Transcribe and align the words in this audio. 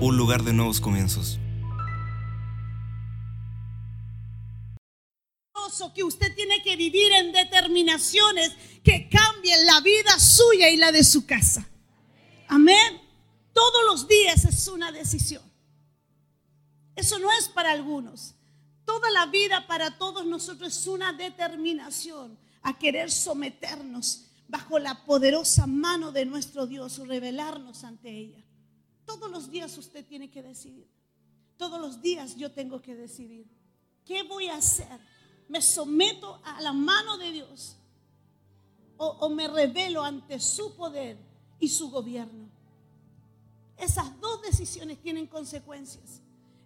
un 0.00 0.16
lugar 0.16 0.42
de 0.42 0.52
nuevos 0.52 0.80
comienzos. 0.80 1.38
que 5.94 6.02
usted 6.02 6.34
tiene 6.34 6.62
que 6.62 6.76
vivir 6.76 7.12
en 7.12 7.32
determinaciones 7.32 8.52
que 8.82 9.08
cambien 9.08 9.64
la 9.66 9.80
vida 9.80 10.18
suya 10.18 10.70
y 10.70 10.76
la 10.76 10.92
de 10.92 11.04
su 11.04 11.24
casa. 11.24 11.68
Amén. 12.48 13.00
Todos 13.52 13.84
los 13.86 14.08
días 14.08 14.44
es 14.44 14.68
una 14.68 14.90
decisión. 14.92 15.47
Eso 16.98 17.18
no 17.18 17.30
es 17.32 17.48
para 17.48 17.70
algunos. 17.70 18.34
Toda 18.84 19.08
la 19.10 19.26
vida 19.26 19.66
para 19.66 19.96
todos 19.96 20.26
nosotros 20.26 20.76
es 20.76 20.86
una 20.86 21.12
determinación 21.12 22.36
a 22.62 22.76
querer 22.76 23.10
someternos 23.10 24.24
bajo 24.48 24.78
la 24.78 25.04
poderosa 25.04 25.66
mano 25.66 26.10
de 26.10 26.26
nuestro 26.26 26.66
Dios, 26.66 26.98
revelarnos 27.06 27.84
ante 27.84 28.10
ella. 28.10 28.44
Todos 29.04 29.30
los 29.30 29.50
días 29.50 29.78
usted 29.78 30.04
tiene 30.04 30.28
que 30.28 30.42
decidir. 30.42 30.88
Todos 31.56 31.80
los 31.80 32.02
días 32.02 32.36
yo 32.36 32.50
tengo 32.50 32.82
que 32.82 32.96
decidir. 32.96 33.46
¿Qué 34.04 34.24
voy 34.24 34.48
a 34.48 34.56
hacer? 34.56 34.98
me 35.48 35.62
someto 35.62 36.40
a 36.44 36.60
la 36.60 36.72
mano 36.72 37.16
de 37.16 37.32
Dios 37.32 37.76
o, 38.98 39.28
me 39.28 39.46
revelo 39.46 40.02
ante 40.02 40.40
su 40.40 40.74
poder 40.74 41.16
y 41.60 41.68
su 41.68 41.88
gobierno. 41.88 42.48
Esas 43.76 44.20
dos 44.20 44.42
decisiones 44.42 45.00
tienen 45.00 45.28
consecuencias. 45.28 46.20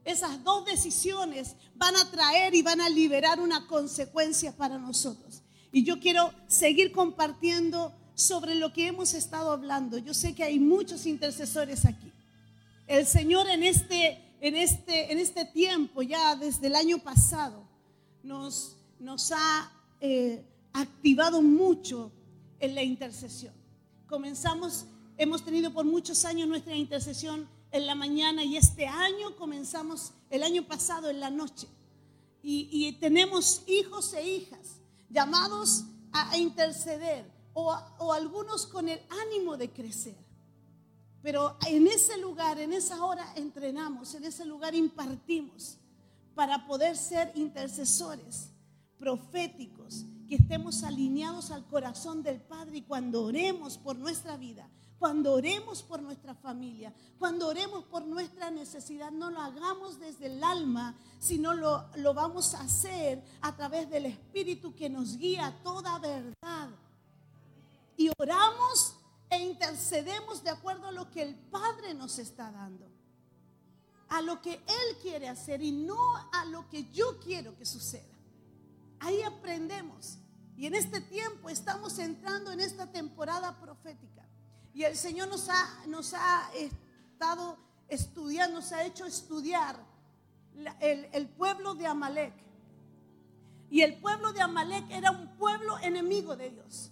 Esas 0.04 0.42
dos 0.42 0.64
decisiones 0.64 1.54
van 1.76 1.94
a 1.96 2.10
traer 2.10 2.54
y 2.54 2.62
van 2.62 2.80
a 2.80 2.88
liberar 2.88 3.40
una 3.40 3.66
consecuencia 3.66 4.52
para 4.56 4.78
nosotros. 4.78 5.42
Y 5.70 5.84
yo 5.84 6.00
quiero 6.00 6.32
seguir 6.48 6.92
compartiendo 6.92 7.92
sobre 8.14 8.54
lo 8.54 8.72
que 8.72 8.88
hemos 8.88 9.14
estado 9.14 9.52
hablando. 9.52 9.98
Yo 9.98 10.12
sé 10.12 10.34
que 10.34 10.44
hay 10.44 10.58
muchos 10.58 11.06
intercesores 11.06 11.84
aquí. 11.84 12.12
El 12.86 13.06
Señor 13.06 13.48
en 13.48 13.62
este, 13.62 14.18
en 14.40 14.56
este, 14.56 15.12
en 15.12 15.18
este 15.18 15.44
tiempo, 15.44 16.02
ya 16.02 16.36
desde 16.36 16.66
el 16.66 16.74
año 16.74 16.98
pasado, 16.98 17.64
nos, 18.22 18.76
nos 18.98 19.32
ha 19.32 19.72
eh, 20.00 20.44
activado 20.72 21.42
mucho 21.42 22.12
en 22.58 22.74
la 22.74 22.82
intercesión. 22.82 23.54
Comenzamos, 24.08 24.86
hemos 25.16 25.44
tenido 25.44 25.72
por 25.72 25.84
muchos 25.84 26.24
años 26.24 26.48
nuestra 26.48 26.74
intercesión 26.74 27.48
en 27.72 27.86
la 27.86 27.94
mañana 27.94 28.44
y 28.44 28.56
este 28.56 28.86
año 28.86 29.34
comenzamos 29.36 30.12
el 30.30 30.42
año 30.42 30.66
pasado 30.66 31.08
en 31.10 31.20
la 31.20 31.30
noche. 31.30 31.66
Y, 32.44 32.92
tenemos 33.00 33.62
hijos 33.68 34.12
e 34.14 34.28
hijas 34.28 34.80
llamados 35.08 35.84
a, 36.12 36.36
interceder 36.36 37.24
o, 37.54 37.72
o 37.98 38.12
algunos 38.12 38.66
con 38.66 38.88
el 38.88 39.00
ánimo 39.08 39.56
de 39.56 39.70
crecer. 39.70 40.16
Pero 41.22 41.56
en 41.68 41.86
ese 41.86 42.18
lugar, 42.18 42.58
en 42.58 42.72
esa 42.72 43.04
hora 43.04 43.32
entrenamos, 43.36 44.14
en 44.14 44.24
ese 44.24 44.44
lugar 44.44 44.74
impartimos 44.74 45.78
para 46.34 46.66
poder 46.66 46.96
ser 46.96 47.30
intercesores 47.36 48.50
proféticos, 48.98 50.04
que 50.28 50.36
estemos 50.36 50.82
alineados 50.82 51.50
al 51.50 51.66
corazón 51.66 52.22
del 52.22 52.40
Padre 52.40 52.78
y 52.78 52.82
cuando 52.82 53.24
oremos 53.24 53.76
por 53.76 53.96
nuestra 53.96 54.36
vida, 54.36 54.68
cuando 55.02 55.32
oremos 55.32 55.82
por 55.82 56.00
nuestra 56.00 56.32
familia, 56.32 56.94
cuando 57.18 57.48
oremos 57.48 57.82
por 57.86 58.06
nuestra 58.06 58.52
necesidad, 58.52 59.10
no 59.10 59.32
lo 59.32 59.40
hagamos 59.40 59.98
desde 59.98 60.26
el 60.26 60.44
alma, 60.44 60.94
sino 61.18 61.54
lo, 61.54 61.90
lo 61.96 62.14
vamos 62.14 62.54
a 62.54 62.60
hacer 62.60 63.20
a 63.40 63.56
través 63.56 63.90
del 63.90 64.06
Espíritu 64.06 64.76
que 64.76 64.88
nos 64.88 65.16
guía 65.16 65.48
a 65.48 65.62
toda 65.64 65.98
verdad. 65.98 66.68
Y 67.96 68.12
oramos 68.16 68.94
e 69.28 69.42
intercedemos 69.42 70.44
de 70.44 70.50
acuerdo 70.50 70.86
a 70.86 70.92
lo 70.92 71.10
que 71.10 71.22
el 71.22 71.34
Padre 71.34 71.94
nos 71.94 72.20
está 72.20 72.52
dando 72.52 72.88
a 74.08 74.20
lo 74.20 74.40
que 74.40 74.52
Él 74.52 74.98
quiere 75.00 75.28
hacer 75.28 75.62
y 75.62 75.72
no 75.72 75.98
a 76.32 76.44
lo 76.44 76.68
que 76.68 76.88
yo 76.92 77.18
quiero 77.18 77.56
que 77.56 77.64
suceda. 77.64 78.14
Ahí 79.00 79.20
aprendemos. 79.22 80.18
Y 80.54 80.66
en 80.66 80.74
este 80.74 81.00
tiempo 81.00 81.48
estamos 81.48 81.98
entrando 81.98 82.52
en 82.52 82.60
esta 82.60 82.92
temporada 82.92 83.58
profética. 83.58 84.21
Y 84.74 84.84
el 84.84 84.96
Señor 84.96 85.28
nos 85.28 85.48
ha, 85.48 85.86
nos 85.86 86.14
ha 86.14 86.50
estado 86.54 87.58
estudiando, 87.88 88.60
nos 88.60 88.72
ha 88.72 88.84
hecho 88.84 89.04
estudiar 89.04 89.76
el, 90.80 91.08
el 91.12 91.28
pueblo 91.28 91.74
de 91.74 91.86
Amalek. 91.86 92.34
Y 93.70 93.82
el 93.82 94.00
pueblo 94.00 94.32
de 94.32 94.40
Amalek 94.40 94.90
era 94.90 95.10
un 95.10 95.36
pueblo 95.36 95.78
enemigo 95.78 96.36
de 96.36 96.50
Dios. 96.50 96.90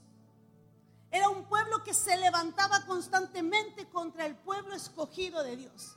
Era 1.11 1.29
un 1.29 1.45
pueblo 1.45 1.83
que 1.83 1.93
se 1.93 2.17
levantaba 2.17 2.87
constantemente 2.87 3.89
contra 3.89 4.27
el 4.27 4.37
pueblo 4.37 4.75
escogido 4.75 5.43
de 5.43 5.57
Dios. 5.57 5.97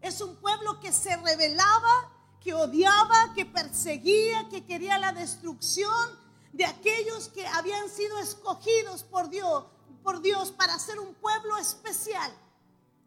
Es 0.00 0.20
un 0.20 0.36
pueblo 0.36 0.78
que 0.80 0.92
se 0.92 1.16
rebelaba, 1.16 2.12
que 2.40 2.54
odiaba, 2.54 3.34
que 3.34 3.44
perseguía, 3.44 4.48
que 4.48 4.64
quería 4.64 4.98
la 4.98 5.12
destrucción 5.12 6.28
de 6.52 6.64
aquellos 6.64 7.28
que 7.28 7.46
habían 7.46 7.88
sido 7.88 8.18
escogidos 8.20 9.02
por 9.02 9.28
Dios, 9.28 9.64
por 10.02 10.20
Dios 10.20 10.52
para 10.52 10.78
ser 10.78 10.98
un 10.98 11.14
pueblo 11.14 11.56
especial, 11.58 12.32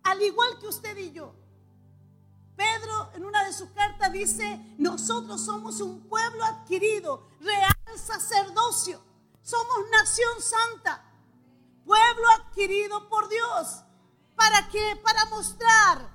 al 0.03 0.21
igual 0.21 0.59
que 0.59 0.67
usted 0.67 0.97
y 0.97 1.11
yo. 1.11 1.33
Pedro 2.55 3.11
en 3.15 3.25
una 3.25 3.43
de 3.45 3.53
sus 3.53 3.69
cartas 3.71 4.11
dice, 4.11 4.59
nosotros 4.77 5.43
somos 5.43 5.81
un 5.81 6.07
pueblo 6.07 6.43
adquirido, 6.43 7.27
real 7.39 7.73
sacerdocio, 7.95 9.01
somos 9.41 9.77
nación 9.91 10.41
santa, 10.41 11.03
pueblo 11.85 12.27
adquirido 12.37 13.09
por 13.09 13.29
Dios. 13.29 13.83
¿Para 14.35 14.67
qué? 14.69 14.99
Para 15.03 15.25
mostrar 15.25 16.09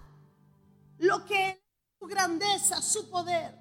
lo 0.98 1.24
que 1.24 1.62
su 1.98 2.06
grandeza, 2.06 2.82
su 2.82 3.10
poder. 3.10 3.58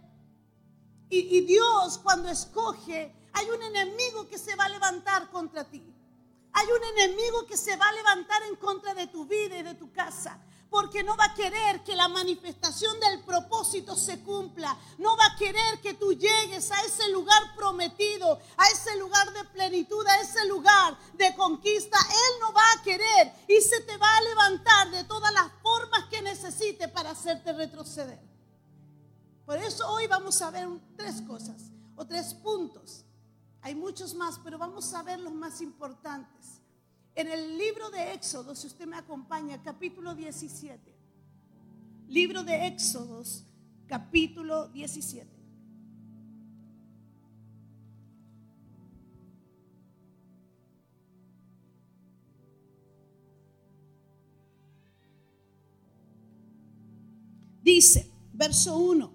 Y, 1.10 1.38
y, 1.38 1.42
Dios 1.42 2.00
cuando 2.00 2.30
escoge, 2.30 3.16
hay 3.34 3.50
un 3.50 3.62
enemigo 3.62 4.28
que 4.28 4.38
se 4.38 4.56
va 4.56 4.66
a 4.66 4.70
levantar 4.70 5.30
contra 5.30 5.64
ti. 5.64 5.95
Hay 6.58 6.68
un 6.68 6.98
enemigo 6.98 7.46
que 7.46 7.58
se 7.58 7.76
va 7.76 7.88
a 7.88 7.94
levantar 7.94 8.44
en 8.44 8.56
contra 8.56 8.94
de 8.94 9.08
tu 9.08 9.26
vida 9.26 9.58
y 9.58 9.64
de 9.64 9.76
tu 9.76 9.92
casa 9.92 10.40
porque 10.76 11.04
no 11.04 11.16
va 11.16 11.26
a 11.26 11.34
querer 11.34 11.84
que 11.86 11.96
la 11.96 12.10
manifestación 12.10 13.00
del 13.00 13.24
propósito 13.24 13.96
se 13.96 14.22
cumpla. 14.22 14.78
No 14.98 15.16
va 15.16 15.26
a 15.28 15.36
querer 15.38 15.80
que 15.82 15.94
tú 15.94 16.12
llegues 16.12 16.70
a 16.70 16.82
ese 16.82 17.10
lugar 17.12 17.56
prometido, 17.56 18.40
a 18.58 18.68
ese 18.68 18.98
lugar 18.98 19.32
de 19.32 19.46
plenitud, 19.46 20.06
a 20.06 20.20
ese 20.20 20.46
lugar 20.48 20.98
de 21.14 21.34
conquista. 21.36 21.98
Él 22.10 22.40
no 22.42 22.52
va 22.52 22.64
a 22.74 22.84
querer 22.84 23.34
y 23.48 23.62
se 23.62 23.80
te 23.82 23.96
va 23.96 24.18
a 24.18 24.22
levantar 24.22 24.92
de 24.92 25.06
todas 25.06 25.32
las 25.34 25.50
formas 25.62 26.10
que 26.10 26.22
necesite 26.22 26.90
para 26.90 27.12
hacerte 27.12 27.54
retroceder. 27.54 28.20
Por 29.46 29.58
eso 29.58 29.90
hoy 29.90 30.08
vamos 30.08 30.42
a 30.42 30.52
ver 30.52 30.68
tres 30.98 31.22
cosas 31.22 31.72
o 31.96 32.06
tres 32.06 32.34
puntos. 32.34 33.06
Hay 33.66 33.74
muchos 33.74 34.14
más, 34.14 34.40
pero 34.44 34.60
vamos 34.60 34.94
a 34.94 35.02
ver 35.02 35.20
los 35.20 35.34
más 35.34 35.60
importantes. 35.60 36.62
En 37.16 37.28
el 37.28 37.58
libro 37.58 37.90
de 37.90 38.14
Éxodo, 38.14 38.54
si 38.54 38.68
usted 38.68 38.86
me 38.86 38.96
acompaña, 38.96 39.60
capítulo 39.64 40.14
17. 40.14 40.96
Libro 42.08 42.44
de 42.44 42.68
Éxodos, 42.68 43.44
capítulo 43.88 44.68
17. 44.68 45.28
Dice, 57.64 58.12
verso 58.32 58.78
1, 58.78 59.15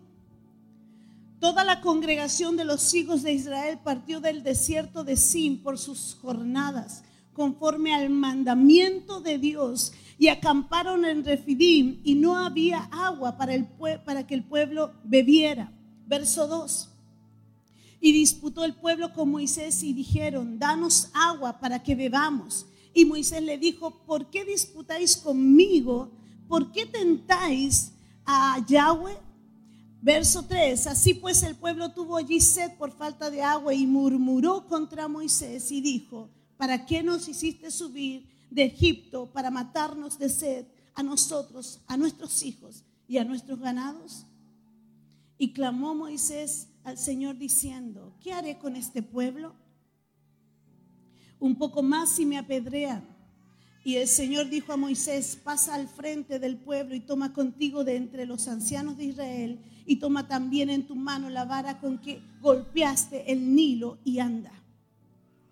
toda 1.41 1.65
la 1.65 1.81
congregación 1.81 2.57
de 2.57 2.65
los 2.65 2.95
hijos 2.95 3.23
de 3.23 3.33
Israel 3.33 3.79
partió 3.83 4.21
del 4.21 4.43
desierto 4.43 5.03
de 5.03 5.17
Sin 5.17 5.63
por 5.63 5.79
sus 5.79 6.17
jornadas 6.21 7.03
conforme 7.33 7.95
al 7.95 8.11
mandamiento 8.11 9.21
de 9.21 9.39
Dios 9.39 9.93
y 10.19 10.29
acamparon 10.29 11.07
en 11.07 11.25
Refidim 11.25 12.01
y 12.05 12.15
no 12.15 12.37
había 12.37 12.81
agua 12.93 13.39
para, 13.39 13.55
el, 13.55 13.67
para 14.05 14.27
que 14.27 14.35
el 14.35 14.45
pueblo 14.45 14.93
bebiera. 15.05 15.73
Verso 16.07 16.47
2. 16.47 16.91
Y 18.03 18.13
disputó 18.13 18.65
el 18.65 18.75
pueblo 18.75 19.15
con 19.15 19.31
Moisés 19.31 19.83
y 19.83 19.95
dijeron, 19.95 20.59
danos 20.59 21.09
agua 21.15 21.59
para 21.61 21.83
que 21.83 21.95
bebamos. 21.95 22.67
Y 22.93 23.07
Moisés 23.07 23.43
le 23.43 23.57
dijo, 23.57 24.05
¿por 24.05 24.29
qué 24.29 24.45
disputáis 24.45 25.17
conmigo? 25.17 26.11
¿Por 26.49 26.73
qué 26.73 26.85
tentáis 26.85 27.93
a 28.27 28.63
Yahweh? 28.67 29.30
Verso 30.03 30.45
3, 30.47 30.87
así 30.87 31.15
pues 31.15 31.43
el 31.43 31.57
pueblo 31.57 31.93
tuvo 31.93 32.17
allí 32.17 32.41
sed 32.41 32.73
por 32.79 32.93
falta 32.93 33.31
de 33.31 33.43
agua 33.43 33.75
y 33.75 33.87
murmuró 33.87 34.67
contra 34.67 35.09
Moisés 35.09 35.71
y 35.71 35.81
dijo, 35.83 36.31
¿Para 36.61 36.85
qué 36.85 37.03
nos 37.03 37.27
hiciste 37.27 37.71
subir 37.71 38.29
de 38.51 38.65
Egipto 38.65 39.33
para 39.33 39.51
matarnos 39.51 40.19
de 40.19 40.29
sed 40.29 40.67
a 40.95 41.03
nosotros, 41.03 41.81
a 41.87 41.97
nuestros 41.97 42.43
hijos 42.43 42.85
y 43.09 43.17
a 43.17 43.25
nuestros 43.25 43.61
ganados? 43.61 44.27
Y 45.39 45.55
clamó 45.55 45.95
Moisés 45.95 46.69
al 46.85 46.99
Señor 46.99 47.39
diciendo, 47.39 48.15
¿qué 48.21 48.35
haré 48.35 48.59
con 48.59 48.77
este 48.77 49.03
pueblo? 49.03 49.55
Un 51.39 51.57
poco 51.57 51.83
más 51.83 52.19
y 52.19 52.27
me 52.27 52.37
apedrean. 52.37 53.09
Y 53.83 53.95
el 53.95 54.07
Señor 54.07 54.51
dijo 54.51 54.75
a 54.75 54.77
Moisés, 54.77 55.39
pasa 55.43 55.75
al 55.75 55.89
frente 55.89 56.39
del 56.39 56.59
pueblo 56.59 56.95
y 56.95 57.01
toma 57.01 57.33
contigo 57.33 57.85
de 57.85 57.97
entre 57.97 58.27
los 58.27 58.49
ancianos 58.49 58.99
de 58.99 59.05
Israel 59.05 59.65
y 59.91 59.97
toma 59.97 60.29
también 60.29 60.71
en 60.71 60.87
tu 60.87 60.95
mano 60.95 61.29
la 61.31 61.45
vara 61.45 61.81
con 61.81 61.99
que 61.99 62.23
golpeaste 62.41 63.33
el 63.33 63.57
Nilo 63.57 63.99
y 64.05 64.21
anda. 64.21 64.53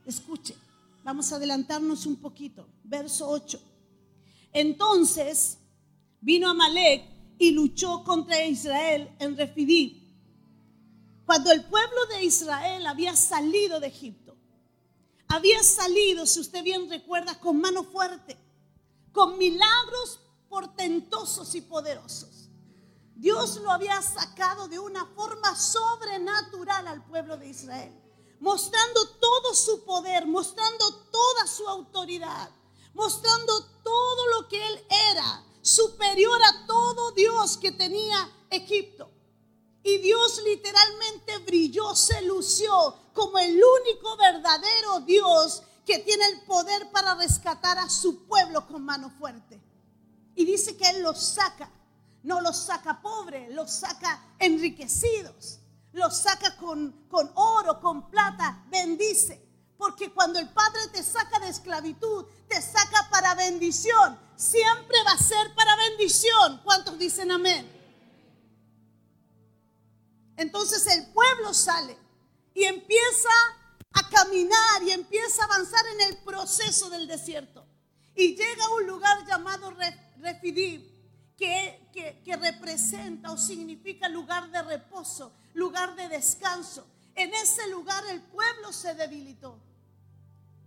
Escuche, 0.06 0.54
vamos 1.02 1.32
a 1.32 1.36
adelantarnos 1.36 2.06
un 2.06 2.14
poquito. 2.14 2.68
Verso 2.84 3.28
8. 3.28 3.60
Entonces 4.52 5.58
vino 6.20 6.48
Amalek 6.48 7.02
y 7.36 7.50
luchó 7.50 8.04
contra 8.04 8.46
Israel 8.46 9.10
en 9.18 9.36
Refidim. 9.36 10.04
Cuando 11.26 11.50
el 11.50 11.64
pueblo 11.64 12.06
de 12.14 12.22
Israel 12.22 12.86
había 12.86 13.16
salido 13.16 13.80
de 13.80 13.88
Egipto, 13.88 14.36
había 15.26 15.60
salido, 15.64 16.26
si 16.26 16.38
usted 16.38 16.62
bien 16.62 16.88
recuerda, 16.88 17.40
con 17.40 17.60
mano 17.60 17.82
fuerte, 17.82 18.36
con 19.10 19.36
milagros 19.36 20.20
portentosos 20.48 21.56
y 21.56 21.60
poderosos. 21.60 22.37
Dios 23.18 23.56
lo 23.56 23.72
había 23.72 24.00
sacado 24.00 24.68
de 24.68 24.78
una 24.78 25.04
forma 25.04 25.56
sobrenatural 25.56 26.86
al 26.86 27.04
pueblo 27.04 27.36
de 27.36 27.48
Israel, 27.48 27.92
mostrando 28.38 29.08
todo 29.18 29.54
su 29.54 29.84
poder, 29.84 30.24
mostrando 30.28 30.88
toda 31.10 31.48
su 31.48 31.66
autoridad, 31.68 32.48
mostrando 32.94 33.60
todo 33.82 34.26
lo 34.28 34.46
que 34.46 34.64
él 34.64 34.86
era, 35.10 35.44
superior 35.62 36.40
a 36.44 36.66
todo 36.68 37.10
Dios 37.10 37.56
que 37.56 37.72
tenía 37.72 38.30
Egipto. 38.50 39.10
Y 39.82 39.98
Dios 39.98 40.40
literalmente 40.44 41.38
brilló, 41.38 41.96
se 41.96 42.22
lució 42.22 42.94
como 43.14 43.36
el 43.40 43.60
único 43.60 44.16
verdadero 44.16 45.00
Dios 45.00 45.64
que 45.84 45.98
tiene 45.98 46.24
el 46.26 46.42
poder 46.42 46.88
para 46.92 47.16
rescatar 47.16 47.78
a 47.78 47.90
su 47.90 48.26
pueblo 48.26 48.64
con 48.68 48.84
mano 48.84 49.10
fuerte. 49.10 49.60
Y 50.36 50.44
dice 50.44 50.76
que 50.76 50.88
Él 50.90 51.02
los 51.02 51.20
saca, 51.20 51.68
no 52.22 52.40
los 52.40 52.56
saca 52.56 53.00
pobres, 53.00 53.52
los 53.54 53.70
saca 53.70 54.22
enriquecidos, 54.38 55.60
los 55.92 56.16
saca 56.16 56.56
con, 56.56 57.06
con 57.08 57.30
oro, 57.34 57.80
con 57.80 58.10
plata, 58.10 58.64
bendice. 58.70 59.46
Porque 59.76 60.12
cuando 60.12 60.40
el 60.40 60.48
Padre 60.48 60.80
te 60.92 61.02
saca 61.02 61.38
de 61.38 61.48
esclavitud, 61.48 62.26
te 62.48 62.60
saca 62.60 63.08
para 63.10 63.34
bendición. 63.36 64.18
Siempre 64.34 64.96
va 65.06 65.12
a 65.12 65.18
ser 65.18 65.54
para 65.54 65.76
bendición. 65.76 66.60
¿Cuántos 66.64 66.98
dicen 66.98 67.30
amén? 67.30 67.78
Entonces 70.36 70.86
el 70.86 71.06
pueblo 71.12 71.52
sale 71.52 71.96
y 72.54 72.64
empieza 72.64 73.28
a 73.92 74.08
caminar 74.08 74.82
y 74.84 74.90
empieza 74.90 75.42
a 75.42 75.46
avanzar 75.46 75.84
en 75.94 76.00
el 76.02 76.18
proceso 76.18 76.90
del 76.90 77.06
desierto. 77.06 77.66
Y 78.14 78.34
llega 78.36 78.64
a 78.64 78.74
un 78.74 78.86
lugar 78.86 79.24
llamado 79.26 79.72
Refidim, 80.18 80.84
que, 81.36 81.77
que, 81.92 82.36
representa 82.36 83.32
o 83.32 83.38
significa 83.38 84.08
lugar 84.08 84.50
de 84.50 84.62
reposo, 84.62 85.32
lugar 85.54 85.96
de 85.96 86.08
descanso. 86.08 86.86
En 87.14 87.32
ese 87.34 87.66
lugar 87.68 88.04
el 88.10 88.22
pueblo 88.22 88.72
se 88.72 88.94
debilitó. 88.94 89.58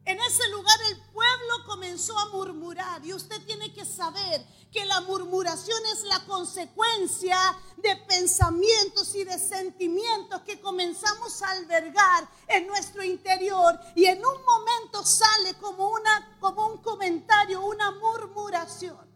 En 0.03 0.19
ese 0.19 0.49
lugar 0.49 0.77
el 0.89 0.99
pueblo 1.11 1.65
comenzó 1.67 2.17
a 2.17 2.29
murmurar 2.29 3.05
y 3.05 3.13
usted 3.13 3.39
tiene 3.45 3.71
que 3.71 3.85
saber 3.85 4.43
que 4.71 4.83
la 4.85 5.01
murmuración 5.01 5.79
es 5.93 6.03
la 6.03 6.25
consecuencia 6.25 7.37
de 7.77 7.95
pensamientos 8.07 9.13
y 9.13 9.23
de 9.23 9.37
sentimientos 9.37 10.41
que 10.41 10.59
comenzamos 10.59 11.41
a 11.43 11.51
albergar 11.51 12.27
en 12.47 12.65
nuestro 12.65 13.03
interior 13.03 13.79
y 13.95 14.05
en 14.05 14.25
un 14.25 14.43
momento 14.43 15.05
sale 15.05 15.53
como, 15.55 15.89
una, 15.89 16.37
como 16.39 16.67
un 16.67 16.81
comentario, 16.81 17.63
una 17.63 17.91
murmuración. 17.91 19.10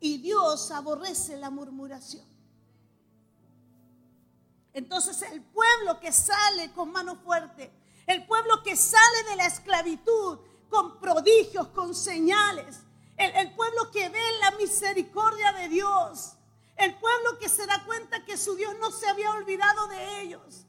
Y 0.00 0.18
Dios 0.18 0.70
aborrece 0.70 1.36
la 1.36 1.50
murmuración. 1.50 2.24
Entonces 4.72 5.22
el 5.22 5.42
pueblo 5.42 6.00
que 6.00 6.12
sale 6.12 6.72
con 6.72 6.90
mano 6.90 7.16
fuerte 7.16 7.72
el 8.10 8.26
pueblo 8.26 8.62
que 8.64 8.74
sale 8.74 9.22
de 9.28 9.36
la 9.36 9.46
esclavitud 9.46 10.40
con 10.68 10.98
prodigios, 10.98 11.68
con 11.68 11.94
señales. 11.94 12.80
El, 13.16 13.54
pueblo 13.54 13.90
que 13.92 14.08
ve 14.08 14.22
la 14.40 14.50
misericordia 14.52 15.52
de 15.52 15.68
Dios. 15.68 16.32
El 16.76 16.98
pueblo 16.98 17.38
que 17.38 17.48
se 17.48 17.66
da 17.66 17.84
cuenta 17.84 18.24
que 18.24 18.36
su 18.36 18.56
Dios 18.56 18.74
no 18.80 18.90
se 18.90 19.08
había 19.08 19.30
olvidado 19.30 19.86
de 19.88 20.22
ellos. 20.22 20.66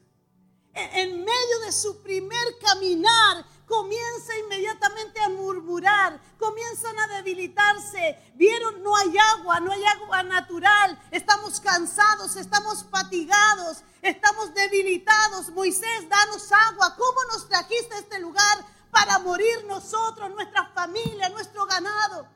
en 0.74 1.18
medio 1.18 1.60
de 1.64 1.72
su 1.72 2.00
primer 2.02 2.58
caminar, 2.60 3.44
comienza 3.72 4.36
inmediatamente 4.36 5.18
a 5.22 5.30
murmurar, 5.30 6.20
comienzan 6.38 6.98
a 6.98 7.06
debilitarse. 7.16 8.18
Vieron, 8.34 8.82
no 8.82 8.94
hay 8.94 9.16
agua, 9.34 9.60
no 9.60 9.72
hay 9.72 9.82
agua 9.86 10.22
natural, 10.24 11.00
estamos 11.10 11.58
cansados, 11.58 12.36
estamos 12.36 12.84
fatigados, 12.90 13.82
estamos 14.02 14.52
debilitados. 14.52 15.48
Moisés, 15.52 16.06
danos 16.06 16.52
agua. 16.52 16.94
¿Cómo 16.98 17.24
nos 17.32 17.48
trajiste 17.48 17.94
a 17.94 18.00
este 18.00 18.18
lugar 18.18 18.58
para 18.90 19.18
morir 19.20 19.64
nosotros, 19.66 20.30
nuestra 20.32 20.66
familia, 20.74 21.30
nuestro 21.30 21.64
ganado? 21.64 22.28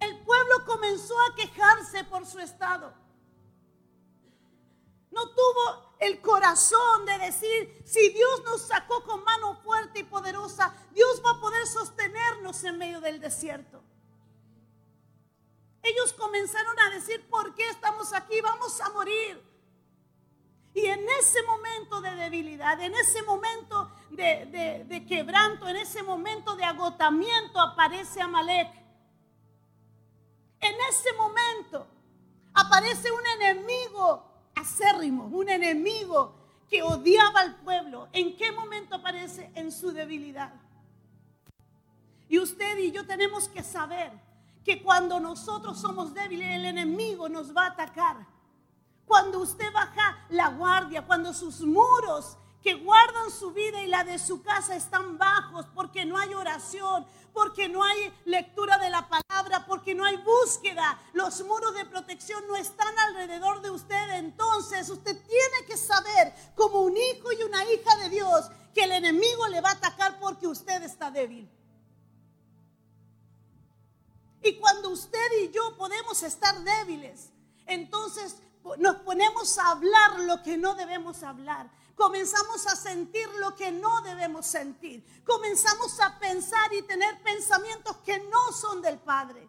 El 0.00 0.18
pueblo 0.20 0.64
comenzó 0.64 1.14
a 1.26 1.34
quejarse 1.34 2.04
por 2.04 2.24
su 2.24 2.38
estado. 2.38 2.94
No 5.10 5.28
tuvo 5.30 5.94
el 5.98 6.20
corazón 6.20 7.06
de 7.06 7.18
decir, 7.18 7.82
si 7.84 8.10
Dios 8.10 8.42
nos 8.44 8.62
sacó 8.62 9.02
con 9.04 9.24
mano 9.24 9.56
fuerte 9.62 10.00
y 10.00 10.04
poderosa, 10.04 10.74
Dios 10.92 11.22
va 11.24 11.32
a 11.32 11.40
poder 11.40 11.66
sostenernos 11.66 12.62
en 12.64 12.78
medio 12.78 13.00
del 13.00 13.20
desierto. 13.20 13.82
Ellos 15.82 16.12
comenzaron 16.12 16.78
a 16.80 16.90
decir, 16.90 17.28
¿por 17.28 17.54
qué 17.54 17.68
estamos 17.70 18.12
aquí? 18.12 18.40
Vamos 18.40 18.80
a 18.80 18.90
morir. 18.90 19.42
Y 20.74 20.86
en 20.86 21.08
ese 21.08 21.42
momento 21.42 22.00
de 22.00 22.14
debilidad, 22.14 22.80
en 22.80 22.94
ese 22.94 23.22
momento 23.22 23.90
de, 24.10 25.04
quebranto, 25.08 25.66
en 25.66 25.76
ese 25.76 26.02
momento 26.02 26.56
de 26.56 26.64
agotamiento 26.64 27.60
aparece 27.60 28.20
Amalek. 28.20 28.68
En 30.60 30.74
ese 30.88 31.12
momento 31.14 31.86
aparece 32.54 33.10
un 33.10 33.26
enemigo 33.40 34.27
acérrimo, 34.60 35.26
un 35.26 35.48
enemigo 35.48 36.34
que 36.68 36.82
odiaba 36.82 37.40
al 37.40 37.56
pueblo. 37.56 38.08
¿En 38.12 38.36
qué 38.36 38.52
momento 38.52 38.96
aparece? 38.96 39.50
En 39.54 39.72
su 39.72 39.92
debilidad. 39.92 40.52
Y 42.28 42.38
usted 42.38 42.78
y 42.78 42.90
yo 42.92 43.06
tenemos 43.06 43.48
que 43.48 43.62
saber 43.62 44.12
que 44.64 44.82
cuando 44.82 45.18
nosotros 45.18 45.80
somos 45.80 46.12
débiles, 46.12 46.54
el 46.54 46.66
enemigo 46.66 47.28
nos 47.28 47.56
va 47.56 47.64
a 47.64 47.68
atacar. 47.68 48.26
Cuando 49.06 49.40
usted 49.40 49.72
baja 49.72 50.26
la 50.28 50.48
guardia, 50.48 51.06
cuando 51.06 51.32
sus 51.32 51.62
muros 51.62 52.36
que 52.68 52.74
guardan 52.74 53.30
su 53.30 53.52
vida 53.52 53.80
y 53.80 53.86
la 53.86 54.04
de 54.04 54.18
su 54.18 54.42
casa 54.42 54.76
están 54.76 55.16
bajos 55.16 55.64
porque 55.74 56.04
no 56.04 56.18
hay 56.18 56.34
oración, 56.34 57.06
porque 57.32 57.66
no 57.66 57.82
hay 57.82 58.12
lectura 58.26 58.76
de 58.76 58.90
la 58.90 59.08
palabra, 59.08 59.64
porque 59.66 59.94
no 59.94 60.04
hay 60.04 60.18
búsqueda. 60.18 61.00
Los 61.14 61.42
muros 61.46 61.72
de 61.72 61.86
protección 61.86 62.46
no 62.46 62.56
están 62.56 62.92
alrededor 62.98 63.62
de 63.62 63.70
usted. 63.70 64.10
Entonces 64.16 64.90
usted 64.90 65.16
tiene 65.16 65.66
que 65.66 65.78
saber 65.78 66.34
como 66.54 66.82
un 66.82 66.94
hijo 66.94 67.32
y 67.32 67.42
una 67.42 67.64
hija 67.72 67.96
de 68.02 68.10
Dios 68.10 68.50
que 68.74 68.84
el 68.84 68.92
enemigo 68.92 69.48
le 69.48 69.62
va 69.62 69.70
a 69.70 69.72
atacar 69.72 70.18
porque 70.18 70.46
usted 70.46 70.82
está 70.82 71.10
débil. 71.10 71.50
Y 74.42 74.58
cuando 74.58 74.90
usted 74.90 75.26
y 75.42 75.50
yo 75.52 75.74
podemos 75.78 76.22
estar 76.22 76.54
débiles, 76.60 77.30
entonces 77.64 78.36
nos 78.76 78.96
ponemos 78.96 79.56
a 79.56 79.70
hablar 79.70 80.20
lo 80.20 80.42
que 80.42 80.58
no 80.58 80.74
debemos 80.74 81.22
hablar 81.22 81.70
comenzamos 81.98 82.64
a 82.68 82.76
sentir 82.76 83.28
lo 83.40 83.56
que 83.56 83.72
no 83.72 84.00
debemos 84.02 84.46
sentir. 84.46 85.04
Comenzamos 85.26 86.00
a 86.00 86.16
pensar 86.20 86.72
y 86.72 86.82
tener 86.82 87.20
pensamientos 87.24 87.96
que 87.98 88.20
no 88.20 88.52
son 88.52 88.80
del 88.80 88.98
Padre. 88.98 89.46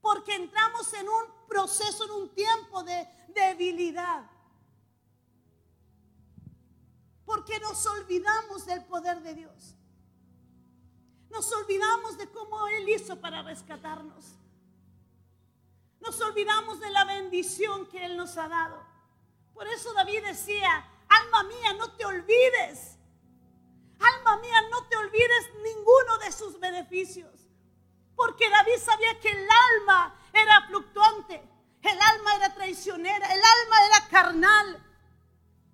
Porque 0.00 0.34
entramos 0.34 0.90
en 0.94 1.06
un 1.06 1.24
proceso, 1.46 2.06
en 2.06 2.10
un 2.12 2.34
tiempo 2.34 2.82
de 2.82 3.06
debilidad. 3.28 4.24
Porque 7.26 7.60
nos 7.60 7.84
olvidamos 7.86 8.64
del 8.64 8.82
poder 8.86 9.20
de 9.20 9.34
Dios. 9.34 9.74
Nos 11.28 11.52
olvidamos 11.52 12.16
de 12.16 12.30
cómo 12.30 12.66
Él 12.68 12.88
hizo 12.88 13.20
para 13.20 13.42
rescatarnos. 13.42 14.38
Nos 16.00 16.18
olvidamos 16.22 16.80
de 16.80 16.90
la 16.90 17.04
bendición 17.04 17.86
que 17.86 18.06
Él 18.06 18.16
nos 18.16 18.38
ha 18.38 18.48
dado. 18.48 18.82
Por 19.52 19.68
eso 19.68 19.92
David 19.92 20.24
decía, 20.24 20.88
Alma 21.22 21.44
mía, 21.44 21.72
no 21.74 21.92
te 21.92 22.04
olvides. 22.04 22.98
Alma 23.98 24.36
mía, 24.38 24.56
no 24.70 24.86
te 24.88 24.96
olvides 24.96 25.50
ninguno 25.62 26.18
de 26.24 26.32
sus 26.32 26.58
beneficios. 26.58 27.48
Porque 28.16 28.48
David 28.48 28.78
sabía 28.78 29.18
que 29.20 29.30
el 29.30 29.48
alma 29.50 30.14
era 30.32 30.66
fluctuante. 30.66 31.42
el 31.82 32.00
alma 32.00 32.36
era 32.36 32.54
traicionera, 32.54 33.26
el 33.26 33.40
alma 33.40 33.76
era 33.86 34.08
carnal. 34.08 34.82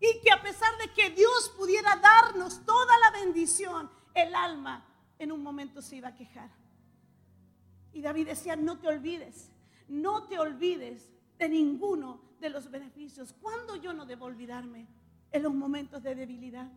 Y 0.00 0.20
que 0.22 0.32
a 0.32 0.42
pesar 0.42 0.76
de 0.78 0.92
que 0.92 1.10
Dios 1.10 1.52
pudiera 1.56 1.94
darnos 1.96 2.64
toda 2.64 2.98
la 2.98 3.10
bendición, 3.12 3.90
el 4.14 4.34
alma 4.34 4.84
en 5.18 5.30
un 5.30 5.42
momento 5.42 5.82
se 5.82 5.96
iba 5.96 6.08
a 6.08 6.14
quejar. 6.14 6.50
Y 7.92 8.02
David 8.02 8.28
decía, 8.28 8.56
no 8.56 8.78
te 8.78 8.88
olvides, 8.88 9.50
no 9.88 10.24
te 10.26 10.38
olvides 10.38 11.08
de 11.38 11.48
ninguno 11.48 12.22
de 12.40 12.50
los 12.50 12.70
beneficios. 12.70 13.34
¿Cuándo 13.40 13.76
yo 13.76 13.92
no 13.92 14.06
debo 14.06 14.26
olvidarme? 14.26 14.88
En 15.32 15.42
los 15.42 15.54
momentos 15.54 16.02
de 16.02 16.14
debilidad, 16.14 16.70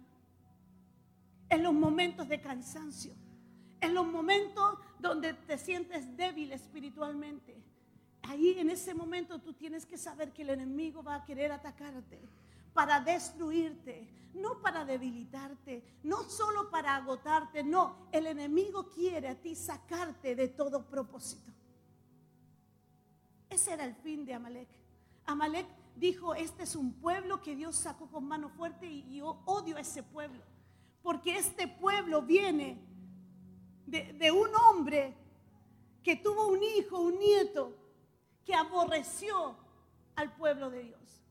en 1.50 1.63
los 1.63 1.74
momentos 1.74 2.27
de 2.27 2.41
cansancio, 2.41 3.13
en 3.81 3.93
los 3.93 4.05
momentos 4.07 4.77
donde 5.00 5.33
te 5.33 5.57
sientes 5.57 6.15
débil 6.15 6.51
espiritualmente. 6.53 7.62
Ahí 8.24 8.57
en 8.57 8.69
ese 8.69 8.93
momento 8.93 9.39
tú 9.39 9.53
tienes 9.53 9.86
que 9.86 9.98
saber 9.98 10.31
que 10.31 10.43
el 10.43 10.51
enemigo 10.51 11.03
va 11.03 11.15
a 11.15 11.25
querer 11.25 11.51
atacarte 11.51 12.22
para 12.74 13.01
destruirte, 13.01 14.10
no 14.33 14.62
para 14.62 14.86
debilitarte, 14.86 15.83
no 16.03 16.24
solo 16.24 16.72
para 16.72 16.95
agotarte, 16.95 17.63
no, 17.63 18.07
el 18.12 18.27
enemigo 18.27 18.89
quiere 18.89 19.27
a 19.27 19.36
ti 19.36 19.55
sacarte 19.55 20.36
de 20.36 20.48
todo 20.48 20.88
propósito. 20.88 21.51
Ese 23.50 23.74
era 23.74 23.86
el 23.86 23.93
fin 23.95 24.25
de 24.25 24.33
Amalek. 24.33 24.69
Amalek 25.25 25.67
dijo, 25.95 26.33
este 26.35 26.63
es 26.63 26.75
un 26.75 26.93
pueblo 26.93 27.41
que 27.41 27.55
Dios 27.55 27.75
sacó 27.75 28.09
con 28.09 28.25
mano 28.25 28.50
fuerte 28.50 28.88
y 28.88 29.17
yo 29.17 29.41
odio 29.45 29.77
a 29.77 29.81
ese 29.81 30.03
pueblo, 30.03 30.43
porque 31.01 31.38
este 31.38 31.67
pueblo 31.67 32.21
viene 32.21 32.81
de, 33.85 34.13
de 34.13 34.31
un 34.31 34.50
hombre 34.55 35.15
que 36.03 36.15
tuvo 36.15 36.47
un 36.47 36.62
hijo, 36.63 37.00
un 37.00 37.17
nieto, 37.17 37.73
que 38.45 38.53
aborreció 38.53 39.55
al 40.15 40.35
pueblo 40.35 40.69
de 40.69 40.83
Dios. 40.83 41.23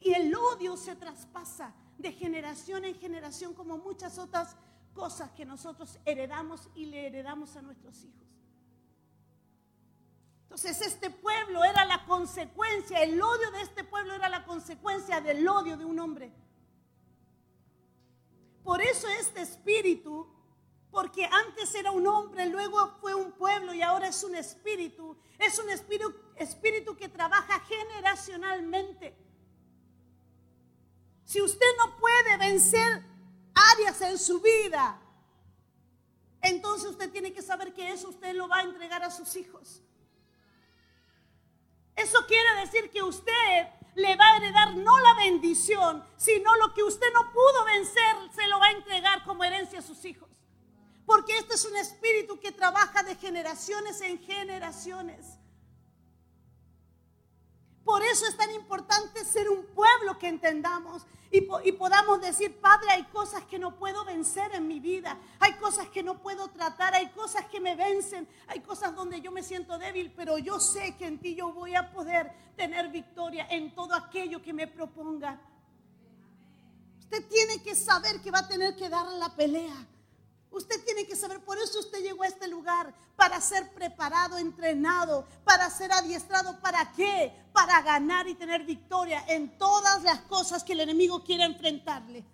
Y 0.00 0.14
el 0.14 0.34
odio 0.34 0.76
se 0.76 0.96
traspasa 0.96 1.74
de 1.98 2.12
generación 2.12 2.84
en 2.84 2.94
generación 2.94 3.54
como 3.54 3.76
muchas 3.78 4.18
otras 4.18 4.56
cosas 4.94 5.30
que 5.32 5.44
nosotros 5.44 5.98
heredamos 6.04 6.68
y 6.74 6.86
le 6.86 7.06
heredamos 7.06 7.56
a 7.56 7.62
nuestros 7.62 8.04
hijos. 8.04 8.27
Entonces 10.48 10.80
este 10.80 11.10
pueblo 11.10 11.62
era 11.62 11.84
la 11.84 12.06
consecuencia, 12.06 13.02
el 13.02 13.20
odio 13.20 13.50
de 13.50 13.60
este 13.60 13.84
pueblo 13.84 14.14
era 14.14 14.30
la 14.30 14.46
consecuencia 14.46 15.20
del 15.20 15.46
odio 15.46 15.76
de 15.76 15.84
un 15.84 15.98
hombre. 15.98 16.32
Por 18.64 18.80
eso 18.80 19.06
este 19.20 19.42
espíritu, 19.42 20.26
porque 20.90 21.26
antes 21.26 21.74
era 21.74 21.90
un 21.90 22.06
hombre, 22.06 22.46
luego 22.46 22.96
fue 22.98 23.14
un 23.14 23.32
pueblo 23.32 23.74
y 23.74 23.82
ahora 23.82 24.08
es 24.08 24.24
un 24.24 24.34
espíritu, 24.34 25.18
es 25.38 25.58
un 25.58 25.68
espíritu, 25.68 26.96
que 26.96 27.10
trabaja 27.10 27.60
generacionalmente. 27.60 29.14
Si 31.26 31.42
usted 31.42 31.66
no 31.76 31.98
puede 31.98 32.38
vencer 32.38 33.04
áreas 33.54 34.00
en 34.00 34.18
su 34.18 34.40
vida, 34.40 34.98
entonces 36.40 36.88
usted 36.88 37.10
tiene 37.10 37.34
que 37.34 37.42
saber 37.42 37.74
que 37.74 37.92
eso 37.92 38.08
usted 38.08 38.34
lo 38.34 38.48
va 38.48 38.60
a 38.60 38.62
entregar 38.62 39.02
a 39.02 39.10
sus 39.10 39.36
hijos. 39.36 39.82
Eso 41.98 42.24
quiere 42.26 42.60
decir 42.60 42.90
que 42.90 43.02
usted 43.02 43.68
le 43.96 44.14
va 44.14 44.24
a 44.24 44.36
heredar 44.36 44.76
no 44.76 44.98
la 45.00 45.14
bendición, 45.14 46.04
sino 46.16 46.54
lo 46.56 46.72
que 46.72 46.84
usted 46.84 47.12
no 47.12 47.32
pudo 47.32 47.64
vencer, 47.64 48.16
se 48.34 48.46
lo 48.46 48.60
va 48.60 48.66
a 48.66 48.70
entregar 48.72 49.24
como 49.24 49.42
herencia 49.42 49.80
a 49.80 49.82
sus 49.82 50.04
hijos. 50.04 50.28
Porque 51.04 51.36
este 51.36 51.54
es 51.54 51.64
un 51.64 51.76
espíritu 51.76 52.38
que 52.38 52.52
trabaja 52.52 53.02
de 53.02 53.16
generaciones 53.16 54.00
en 54.00 54.20
generaciones. 54.20 55.37
Por 57.88 58.02
eso 58.02 58.26
es 58.26 58.36
tan 58.36 58.50
importante 58.50 59.24
ser 59.24 59.48
un 59.48 59.64
pueblo 59.64 60.18
que 60.18 60.28
entendamos 60.28 61.06
y, 61.30 61.40
podamos 61.72 62.20
decir, 62.20 62.60
Padre, 62.60 62.90
hay 62.90 63.04
cosas 63.04 63.44
que 63.44 63.58
no 63.58 63.78
puedo 63.78 64.04
vencer 64.04 64.54
en 64.54 64.68
mi 64.68 64.78
vida, 64.78 65.16
hay 65.40 65.54
cosas 65.54 65.88
que 65.88 66.02
no 66.02 66.20
puedo 66.20 66.48
tratar, 66.48 66.92
hay 66.92 67.08
cosas 67.12 67.46
que 67.46 67.60
me 67.60 67.76
vencen, 67.76 68.28
hay 68.46 68.60
cosas 68.60 68.94
donde 68.94 69.22
yo 69.22 69.32
me 69.32 69.42
siento 69.42 69.78
débil, 69.78 70.12
pero 70.14 70.36
yo 70.36 70.60
sé 70.60 70.98
que 70.98 71.06
en 71.06 71.18
ti 71.18 71.34
yo 71.34 71.50
voy 71.54 71.76
a 71.76 71.90
poder 71.90 72.30
tener 72.58 72.90
victoria 72.90 73.46
en 73.48 73.74
todo 73.74 73.94
aquello 73.94 74.42
que 74.42 74.52
me 74.52 74.66
proponga. 74.66 75.40
Usted 76.98 77.26
tiene 77.26 77.62
que 77.62 77.74
saber 77.74 78.20
que 78.20 78.30
va 78.30 78.40
a 78.40 78.48
tener 78.48 78.76
que 78.76 78.90
dar 78.90 79.06
la 79.06 79.34
pelea. 79.34 79.86
Usted 80.58 80.84
tiene 80.84 81.06
que 81.06 81.14
saber, 81.14 81.38
por 81.44 81.56
eso 81.56 81.78
usted 81.78 82.02
llegó 82.02 82.24
a 82.24 82.26
este 82.26 82.48
lugar, 82.48 82.92
para 83.14 83.40
ser 83.40 83.72
preparado, 83.74 84.36
entrenado, 84.38 85.24
para 85.44 85.70
ser 85.70 85.92
adiestrado. 85.92 86.58
¿Para 86.60 86.92
qué? 86.92 87.32
Para 87.52 87.80
ganar 87.80 88.26
y 88.26 88.34
tener 88.34 88.64
victoria 88.64 89.24
en 89.28 89.56
todas 89.56 90.02
las 90.02 90.20
cosas 90.22 90.64
que 90.64 90.72
el 90.72 90.80
enemigo 90.80 91.22
quiere 91.22 91.44
enfrentarle. 91.44 92.24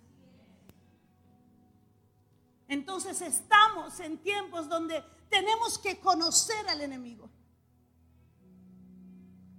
Entonces 2.67 3.21
estamos 3.21 3.99
en 3.99 4.17
tiempos 4.17 4.67
donde 4.67 5.03
tenemos 5.29 5.77
que 5.77 5.99
conocer 5.99 6.67
al 6.67 6.81
enemigo. 6.81 7.29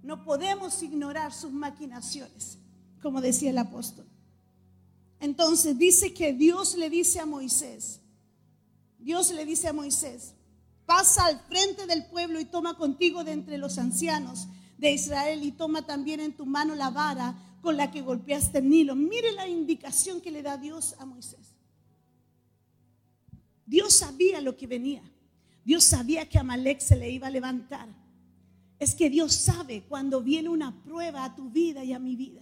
No 0.03 0.25
podemos 0.25 0.83
ignorar 0.83 1.33
sus 1.33 1.53
maquinaciones, 1.53 2.57
como 3.01 3.21
decía 3.21 3.51
el 3.51 3.59
apóstol. 3.59 4.05
Entonces 5.21 5.77
dice 5.77 6.13
que 6.13 6.33
Dios 6.33 6.75
le 6.75 6.89
dice 6.89 7.21
a 7.21 7.25
Moisés, 7.25 8.01
Dios 8.99 9.31
le 9.31 9.45
dice 9.45 9.67
a 9.67 9.73
Moisés, 9.73 10.33
pasa 10.85 11.25
al 11.25 11.39
frente 11.41 11.85
del 11.85 12.05
pueblo 12.05 12.39
y 12.39 12.45
toma 12.45 12.77
contigo 12.77 13.23
de 13.23 13.33
entre 13.33 13.57
los 13.57 13.77
ancianos 13.77 14.47
de 14.77 14.91
Israel 14.91 15.43
y 15.43 15.51
toma 15.51 15.85
también 15.85 16.19
en 16.19 16.33
tu 16.33 16.45
mano 16.45 16.75
la 16.75 16.89
vara 16.89 17.35
con 17.61 17.77
la 17.77 17.91
que 17.91 18.01
golpeaste 18.01 18.59
el 18.59 18.69
Nilo. 18.69 18.95
Mire 18.95 19.31
la 19.33 19.47
indicación 19.47 20.21
que 20.21 20.31
le 20.31 20.41
da 20.41 20.57
Dios 20.57 20.95
a 20.99 21.05
Moisés. 21.05 21.55
Dios 23.65 23.93
sabía 23.93 24.39
lo 24.39 24.55
que 24.55 24.67
venía. 24.67 25.03
Dios 25.65 25.83
sabía 25.83 26.29
que 26.29 26.39
Amalek 26.39 26.79
se 26.79 26.95
le 26.95 27.11
iba 27.11 27.27
a 27.27 27.31
levantar. 27.31 27.89
Es 28.79 28.95
que 28.95 29.09
Dios 29.09 29.33
sabe 29.33 29.83
cuando 29.83 30.21
viene 30.21 30.47
una 30.49 30.83
prueba 30.83 31.25
a 31.25 31.35
tu 31.35 31.49
vida 31.49 31.83
y 31.83 31.91
a 31.91 31.99
mi 31.99 32.15
vida. 32.15 32.41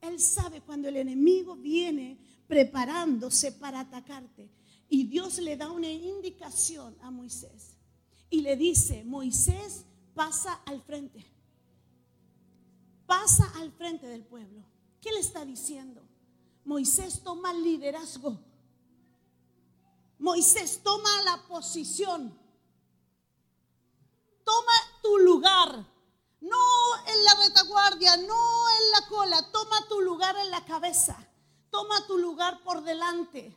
Él 0.00 0.20
sabe 0.20 0.60
cuando 0.60 0.88
el 0.88 0.96
enemigo 0.96 1.56
viene 1.56 2.18
preparándose 2.46 3.50
para 3.52 3.80
atacarte. 3.80 4.48
Y 4.88 5.04
Dios 5.04 5.38
le 5.38 5.56
da 5.56 5.70
una 5.70 5.88
indicación 5.88 6.96
a 7.02 7.10
Moisés. 7.10 7.76
Y 8.30 8.40
le 8.40 8.56
dice, 8.56 9.04
Moisés 9.04 9.84
pasa 10.14 10.54
al 10.66 10.82
frente. 10.82 11.24
Pasa 13.06 13.52
al 13.56 13.72
frente 13.72 14.06
del 14.06 14.24
pueblo. 14.24 14.64
¿Qué 15.00 15.12
le 15.12 15.20
está 15.20 15.44
diciendo? 15.44 16.02
Moisés 16.64 17.22
toma 17.22 17.52
liderazgo. 17.52 18.38
Moisés 20.18 20.80
toma 20.82 21.10
la 21.24 21.46
posición. 21.46 22.36
Toma 24.44 24.72
tu 25.02 25.18
lugar. 25.18 25.86
No 26.40 26.58
en 27.06 27.24
la 27.24 27.34
retaguardia, 27.46 28.16
no 28.16 28.68
en 28.70 28.90
la 28.92 29.08
cola. 29.08 29.52
Toma 29.52 29.86
tu 29.88 30.00
lugar 30.00 30.36
en 30.36 30.50
la 30.50 30.64
cabeza. 30.64 31.16
Toma 31.70 32.06
tu 32.06 32.18
lugar 32.18 32.62
por 32.64 32.82
delante. 32.82 33.56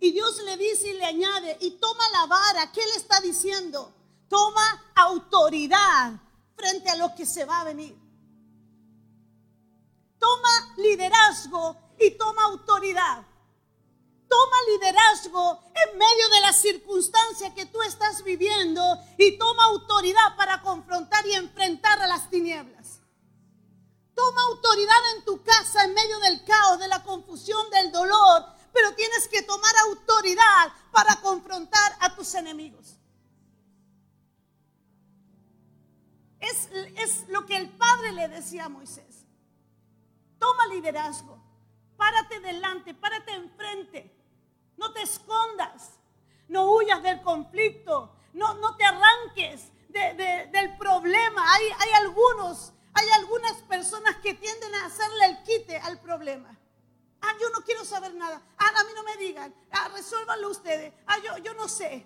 Y 0.00 0.12
Dios 0.12 0.40
le 0.42 0.56
dice 0.56 0.88
y 0.88 0.94
le 0.94 1.04
añade, 1.04 1.56
y 1.60 1.72
toma 1.72 2.08
la 2.10 2.26
vara. 2.26 2.72
¿Qué 2.72 2.84
le 2.84 2.96
está 2.96 3.20
diciendo? 3.20 3.92
Toma 4.28 4.92
autoridad 4.94 6.12
frente 6.56 6.90
a 6.90 6.96
lo 6.96 7.14
que 7.14 7.26
se 7.26 7.44
va 7.44 7.60
a 7.60 7.64
venir. 7.64 7.96
Toma 10.18 10.74
liderazgo 10.76 11.76
y 11.98 12.10
toma 12.12 12.44
autoridad. 12.44 13.24
Toma 14.28 14.56
liderazgo 14.72 15.62
en 15.74 15.98
medio 15.98 16.28
de 16.30 16.40
la 16.40 16.52
circunstancia 16.52 17.54
que 17.54 17.66
tú 17.66 17.80
estás 17.82 18.24
viviendo 18.24 18.82
y 19.18 19.38
toma 19.38 19.64
autoridad 19.66 20.36
para 20.36 20.62
confrontar 20.62 21.26
y 21.26 21.34
enfrentar 21.34 22.00
a 22.00 22.06
las 22.06 22.30
tinieblas. 22.30 23.00
Toma 24.14 24.42
autoridad 24.50 25.16
en 25.16 25.24
tu 25.24 25.42
casa 25.42 25.84
en 25.84 25.94
medio 25.94 26.18
del 26.20 26.44
caos, 26.44 26.78
de 26.78 26.88
la 26.88 27.02
confusión, 27.02 27.68
del 27.70 27.92
dolor 27.92 28.53
pero 28.74 28.94
tienes 28.96 29.28
que 29.28 29.42
tomar 29.42 29.72
autoridad 29.88 30.72
para 30.90 31.16
confrontar 31.20 31.96
a 32.00 32.14
tus 32.14 32.34
enemigos. 32.34 32.98
Es, 36.40 36.68
es, 36.96 37.28
lo 37.28 37.46
que 37.46 37.56
el 37.56 37.70
Padre 37.70 38.12
le 38.12 38.28
decía 38.28 38.66
a 38.66 38.68
Moisés. 38.68 39.26
Toma 40.38 40.66
liderazgo, 40.66 41.40
párate 41.96 42.40
delante, 42.40 42.92
párate 42.92 43.32
enfrente, 43.32 44.14
no 44.76 44.92
te 44.92 45.02
escondas, 45.02 45.92
no 46.48 46.74
huyas 46.74 47.02
del 47.02 47.22
conflicto, 47.22 48.14
no, 48.34 48.54
no 48.54 48.76
te 48.76 48.84
arranques 48.84 49.70
del 49.88 50.76
problema. 50.76 51.54
Hay, 51.54 51.64
hay 51.78 51.90
algunos, 52.00 52.72
hay 52.92 53.08
algunas 53.10 53.54
personas 53.62 54.16
que 54.16 54.34
tienden 54.34 54.74
a 54.74 54.86
hacerle 54.86 55.26
el 55.26 55.42
quite 55.44 55.78
al 55.78 56.00
problema. 56.00 56.58
Ah, 57.26 57.34
yo 57.40 57.48
no 57.50 57.62
quiero 57.62 57.86
saber 57.86 58.14
nada. 58.14 58.40
Ah, 58.58 58.70
a 58.76 58.84
mí 58.84 58.90
no 58.94 59.02
me 59.02 59.16
digan. 59.16 59.54
Ah, 59.70 59.88
resuélvanlo 59.94 60.50
ustedes. 60.50 60.92
Ah, 61.06 61.16
yo, 61.24 61.38
yo 61.38 61.54
no 61.54 61.68
sé. 61.68 62.04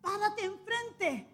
Párate 0.00 0.44
enfrente. 0.44 1.26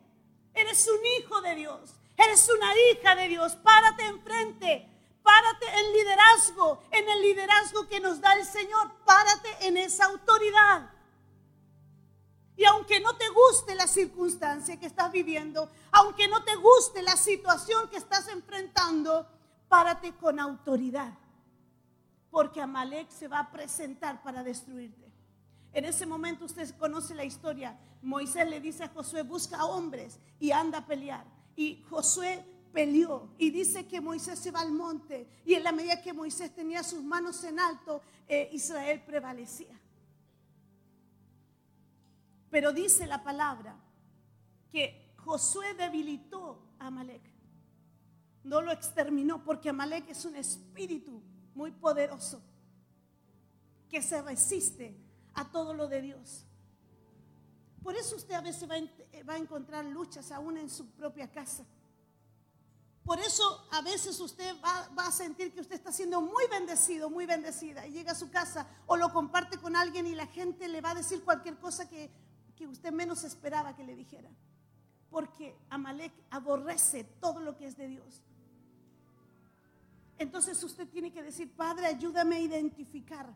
Eres 0.55 0.89
un 0.89 1.05
hijo 1.05 1.43
de 1.43 1.57
Dios. 1.57 1.95
Eres 2.17 2.49
una 2.49 2.73
hija 2.79 3.15
de 3.17 3.29
Dios. 3.29 3.55
Párate 3.57 4.07
enfrente. 4.07 4.89
Párate 5.23 5.67
en 5.79 5.93
liderazgo, 5.93 6.83
en 6.91 7.07
el 7.07 7.21
liderazgo 7.21 7.87
que 7.87 8.01
nos 8.01 8.19
da 8.19 8.33
el 8.33 8.47
Señor. 8.47 8.91
Párate 9.05 9.67
en 9.67 9.77
esa 9.77 10.07
autoridad. 10.07 10.91
Y 12.57 12.65
aunque 12.65 12.99
no 13.01 13.15
te 13.17 13.29
guste 13.29 13.75
la 13.75 13.87
circunstancia 13.87 14.81
que 14.81 14.87
estás 14.87 15.13
viviendo, 15.13 15.71
aunque 15.93 16.29
no 16.29 16.43
te 16.45 16.57
guste 16.57 17.03
la 17.03 17.17
situación 17.19 17.91
que 17.91 17.99
estás 17.99 18.29
enfrentando, 18.29 19.27
párate 19.69 20.15
con 20.17 20.41
autoridad. 20.41 21.13
Porque 22.31 22.61
Amalek 22.61 23.11
se 23.11 23.29
va 23.29 23.41
a 23.41 23.51
presentar 23.51 24.23
para 24.23 24.43
destruirte. 24.43 25.11
En 25.73 25.85
ese 25.85 26.07
momento 26.07 26.45
usted 26.45 26.69
conoce 26.77 27.15
la 27.15 27.25
historia. 27.25 27.79
Moisés 28.03 28.49
le 28.49 28.61
dice 28.61 28.85
a 28.85 28.89
Josué, 28.89 29.23
busca 29.23 29.65
hombres 29.65 30.19
y 30.39 30.51
anda 30.51 30.79
a 30.79 30.87
pelear. 30.87 31.25
Y 31.57 31.83
Josué 31.89 32.45
peleó 32.73 33.29
y 33.39 33.51
dice 33.51 33.87
que 33.87 34.01
Moisés 34.01 34.39
se 34.39 34.51
va 34.51 34.61
al 34.61 34.73
monte 34.73 35.29
y 35.45 35.55
en 35.55 35.65
la 35.65 35.73
medida 35.73 36.03
que 36.03 36.13
Moisés 36.13 36.55
tenía 36.55 36.83
sus 36.83 37.03
manos 37.03 37.43
en 37.45 37.59
alto, 37.59 38.03
eh, 38.29 38.49
Israel 38.53 39.03
prevalecía. 39.05 39.79
Pero 42.51 42.73
dice 42.73 43.07
la 43.07 43.23
palabra 43.23 43.77
que 44.73 45.15
Josué 45.19 45.75
debilitó 45.75 46.63
a 46.79 46.89
Amalek. 46.89 47.23
No 48.43 48.61
lo 48.61 48.73
exterminó 48.73 49.45
porque 49.45 49.69
Amalek 49.69 50.09
es 50.09 50.25
un 50.25 50.35
espíritu 50.37 51.23
muy 51.55 51.71
poderoso 51.71 52.43
que 53.89 54.03
se 54.03 54.23
resiste 54.23 54.97
a 55.35 55.51
todo 55.51 55.75
lo 55.75 55.89
de 55.89 56.03
Dios. 56.03 56.45
Por 57.83 57.97
eso 57.97 58.17
usted 58.17 58.35
a 58.35 58.41
veces 58.41 58.69
va 58.69 58.77
a, 58.77 59.25
va 59.25 59.35
a 59.35 59.39
encontrar 59.39 59.85
luchas 59.85 60.31
aún 60.33 60.59
en 60.59 60.69
su 60.69 60.87
propia 60.91 61.31
casa. 61.31 61.65
Por 63.05 63.19
eso 63.19 63.67
a 63.73 63.81
veces 63.81 64.21
usted 64.21 64.55
va, 64.63 64.89
va, 64.97 65.07
a 65.07 65.13
sentir 65.13 65.53
que 65.53 65.61
usted 65.61 65.77
está 65.77 65.91
siendo 65.91 66.21
muy 66.21 66.45
bendecido, 66.49 67.11
muy 67.11 67.27
bendecida. 67.27 67.87
Y 67.87 67.93
llega 67.93 68.13
a 68.13 68.15
su 68.15 68.31
casa 68.31 68.69
o 68.87 68.97
lo 68.97 69.13
comparte 69.13 69.59
con 69.59 69.75
alguien 69.75 70.07
y 70.07 70.15
la 70.15 70.27
gente 70.27 70.69
le 70.69 70.81
va 70.81 70.91
a 70.91 70.95
decir 70.95 71.25
cualquier 71.25 71.59
cosa 71.59 71.89
que, 71.89 72.11
que 72.55 72.67
usted 72.69 72.93
menos 72.93 73.25
esperaba 73.25 73.75
que 73.75 73.85
le 73.85 73.97
dijera. 73.97 74.31
Porque 75.09 75.59
Amalek 75.71 76.13
aborrece 76.31 77.05
todo 77.05 77.41
lo 77.41 77.57
que 77.57 77.67
es 77.67 77.77
de 77.77 77.89
Dios. 77.89 78.23
Entonces 80.21 80.63
usted 80.63 80.87
tiene 80.87 81.11
que 81.11 81.23
decir, 81.23 81.51
Padre, 81.57 81.87
ayúdame 81.87 82.37
a 82.37 82.41
identificar 82.41 83.35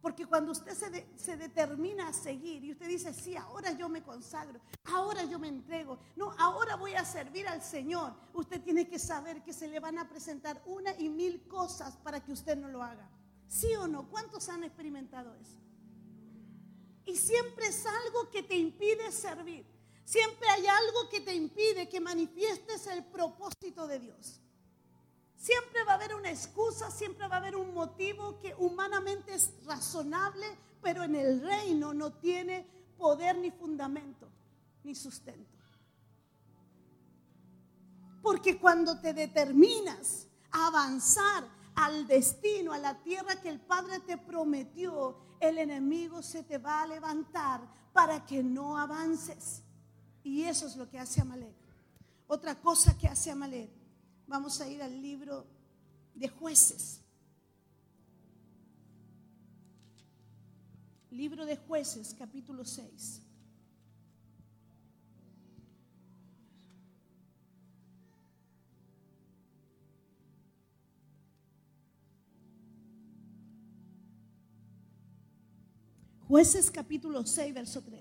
porque 0.00 0.26
cuando 0.26 0.52
usted 0.52 0.74
se, 0.74 0.90
de, 0.90 1.06
se, 1.16 1.36
determina 1.36 2.08
a 2.08 2.12
seguir 2.12 2.64
y 2.64 2.72
usted 2.72 2.88
dice, 2.88 3.12
sí, 3.12 3.36
ahora 3.36 3.72
yo 3.72 3.88
me 3.88 4.02
consagro, 4.02 4.60
ahora 4.84 5.24
yo 5.24 5.38
me 5.38 5.48
entrego, 5.48 5.98
no, 6.16 6.32
ahora 6.38 6.76
voy 6.76 6.94
a 6.94 7.04
servir 7.04 7.48
al 7.48 7.62
Señor, 7.62 8.14
usted 8.32 8.62
tiene 8.62 8.88
que 8.88 8.98
saber 8.98 9.42
que 9.42 9.52
se 9.52 9.68
le 9.68 9.80
van 9.80 9.98
a 9.98 10.08
presentar 10.08 10.62
una 10.66 10.92
y 10.98 11.08
mil 11.08 11.46
cosas 11.48 11.96
para 11.96 12.20
que 12.22 12.32
usted 12.32 12.56
no 12.56 12.68
lo 12.68 12.82
haga. 12.82 13.08
¿Sí 13.48 13.74
o 13.76 13.88
no? 13.88 14.08
¿Cuántos 14.08 14.48
han 14.48 14.64
experimentado 14.64 15.34
eso? 15.34 15.58
Y 17.06 17.16
siempre 17.16 17.66
es 17.66 17.84
algo 17.86 18.30
que 18.30 18.42
te 18.42 18.56
impide 18.56 19.10
servir. 19.10 19.66
Siempre 20.04 20.48
hay 20.48 20.66
algo 20.66 21.08
que 21.10 21.20
te 21.20 21.34
impide 21.34 21.88
que 21.88 22.00
manifiestes 22.00 22.86
el 22.88 23.04
propósito 23.04 23.86
de 23.86 23.98
Dios. 23.98 24.40
Siempre 25.38 25.84
va 25.84 25.92
a 25.92 25.94
haber 25.94 26.16
una 26.16 26.30
excusa, 26.30 26.90
siempre 26.90 27.28
va 27.28 27.36
a 27.36 27.38
haber 27.38 27.54
un 27.54 27.72
motivo 27.72 28.40
que 28.40 28.56
humanamente 28.58 29.32
es 29.32 29.52
razonable, 29.64 30.46
pero 30.82 31.04
en 31.04 31.14
el 31.14 31.40
reino 31.40 31.94
no 31.94 32.12
tiene 32.12 32.66
poder 32.98 33.38
ni 33.38 33.52
fundamento, 33.52 34.28
ni 34.82 34.96
sustento. 34.96 35.56
Porque 38.20 38.58
cuando 38.58 38.98
te 38.98 39.14
determinas 39.14 40.26
a 40.50 40.66
avanzar 40.66 41.44
al 41.76 42.08
destino, 42.08 42.72
a 42.72 42.78
la 42.78 43.00
tierra 43.04 43.40
que 43.40 43.48
el 43.48 43.60
Padre 43.60 44.00
te 44.00 44.18
prometió, 44.18 45.16
el 45.38 45.58
enemigo 45.58 46.20
se 46.20 46.42
te 46.42 46.58
va 46.58 46.82
a 46.82 46.86
levantar 46.88 47.60
para 47.92 48.26
que 48.26 48.42
no 48.42 48.76
avances. 48.76 49.62
Y 50.24 50.42
eso 50.42 50.66
es 50.66 50.74
lo 50.74 50.90
que 50.90 50.98
hace 50.98 51.20
Amalek. 51.20 51.54
Otra 52.26 52.56
cosa 52.56 52.98
que 52.98 53.06
hace 53.06 53.30
Amalek 53.30 53.77
Vamos 54.28 54.60
a 54.60 54.68
ir 54.68 54.82
al 54.82 55.00
libro 55.00 55.46
de 56.14 56.28
jueces. 56.28 57.00
Libro 61.10 61.46
de 61.46 61.56
jueces, 61.56 62.14
capítulo 62.16 62.62
6. 62.62 63.22
Jueces 76.28 76.70
capítulo 76.70 77.24
6, 77.24 77.54
verso 77.54 77.82
3. 77.82 77.97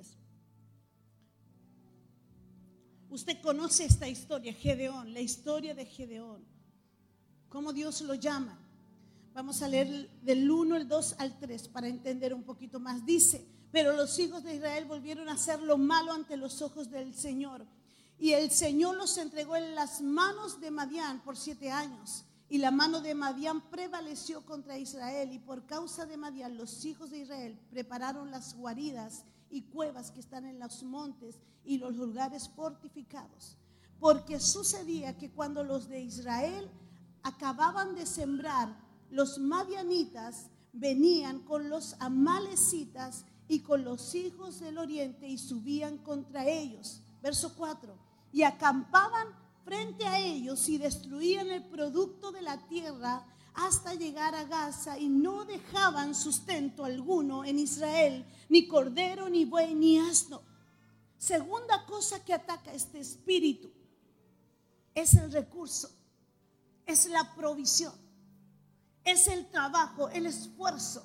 Usted 3.10 3.42
conoce 3.42 3.86
esta 3.86 4.08
historia, 4.08 4.54
Gedeón, 4.54 5.14
la 5.14 5.22
historia 5.22 5.74
de 5.74 5.86
Gedeón. 5.86 6.44
¿Cómo 7.50 7.72
Dios 7.72 8.02
lo 8.02 8.16
llama? 8.16 8.60
Vamos 9.34 9.62
a 9.62 9.68
leer 9.68 10.10
del 10.22 10.50
1, 10.50 10.76
el 10.76 10.88
2 10.88 11.16
al 11.20 11.40
3 11.40 11.70
para 11.70 11.88
entender 11.88 12.34
un 12.34 12.44
poquito 12.44 12.80
más. 12.80 13.06
Dice, 13.06 13.48
pero 13.72 13.94
los 13.94 14.18
hijos 14.20 14.44
de 14.44 14.56
Israel 14.56 14.86
volvieron 14.86 15.30
a 15.30 15.34
hacer 15.34 15.62
lo 15.62 15.78
malo 15.78 16.12
ante 16.12 16.36
los 16.36 16.62
ojos 16.62 16.90
del 16.90 17.14
Señor. 17.16 17.66
Y 18.20 18.32
el 18.32 18.52
Señor 18.52 18.96
los 18.96 19.18
entregó 19.18 19.56
en 19.56 19.76
las 19.76 20.02
manos 20.02 20.60
de 20.60 20.72
Madián 20.72 21.22
por 21.24 21.38
siete 21.38 21.72
años. 21.72 22.26
Y 22.50 22.58
la 22.58 22.72
mano 22.72 23.02
de 23.02 23.14
Madián 23.14 23.62
prevaleció 23.70 24.46
contra 24.46 24.78
Israel. 24.78 25.32
Y 25.32 25.40
por 25.40 25.66
causa 25.66 26.06
de 26.06 26.18
Madián, 26.18 26.58
los 26.58 26.84
hijos 26.84 27.12
de 27.12 27.20
Israel 27.20 27.58
prepararon 27.70 28.32
las 28.32 28.56
guaridas 28.56 29.24
y 29.50 29.62
cuevas 29.64 30.12
que 30.12 30.20
están 30.20 30.46
en 30.46 30.60
los 30.60 30.84
montes 30.84 31.40
y 31.64 31.78
los 31.78 31.96
lugares 31.96 32.50
fortificados. 32.50 33.58
Porque 34.00 34.40
sucedía 34.40 35.18
que 35.18 35.32
cuando 35.32 35.64
los 35.64 35.88
de 35.88 36.02
Israel 36.02 36.70
acababan 37.24 37.96
de 37.96 38.06
sembrar, 38.06 38.78
los 39.10 39.40
madianitas 39.40 40.50
venían 40.74 41.40
con 41.40 41.70
los 41.70 41.96
amalecitas 42.00 43.26
y 43.48 43.62
con 43.62 43.84
los 43.84 44.14
hijos 44.16 44.60
del 44.60 44.78
oriente 44.78 45.28
y 45.28 45.38
subían 45.38 45.98
contra 46.00 46.46
ellos. 46.46 47.02
Verso 47.22 47.54
4. 47.56 47.96
Y 48.34 48.44
acampaban 48.44 49.28
frente 49.64 50.06
a 50.06 50.20
ellos 50.20 50.68
y 50.70 50.78
destruían 50.78 51.50
el 51.50 51.64
producto 51.66 52.32
de 52.32 52.42
la 52.42 52.58
tierra 52.68 53.26
hasta 53.58 53.96
llegar 53.96 54.36
a 54.36 54.44
Gaza 54.44 55.00
y 55.00 55.10
no 55.10 55.44
dejaban 55.44 56.14
sustento 56.14 56.86
alguno 56.86 57.44
en 57.44 57.58
Israel, 57.58 58.24
ni 58.50 58.68
cordero, 58.68 59.30
ni 59.30 59.46
buey, 59.46 59.74
ni 59.74 59.98
asno. 59.98 60.44
Segunda 61.18 61.84
cosa 61.88 62.24
que 62.24 62.34
ataca 62.34 62.72
este 62.72 63.00
espíritu 63.00 63.72
es 64.94 65.16
el 65.16 65.32
recurso, 65.32 65.90
es 66.86 67.08
la 67.08 67.34
provisión, 67.34 67.94
es 69.04 69.28
el 69.28 69.50
trabajo, 69.50 70.08
el 70.10 70.28
esfuerzo. 70.28 71.04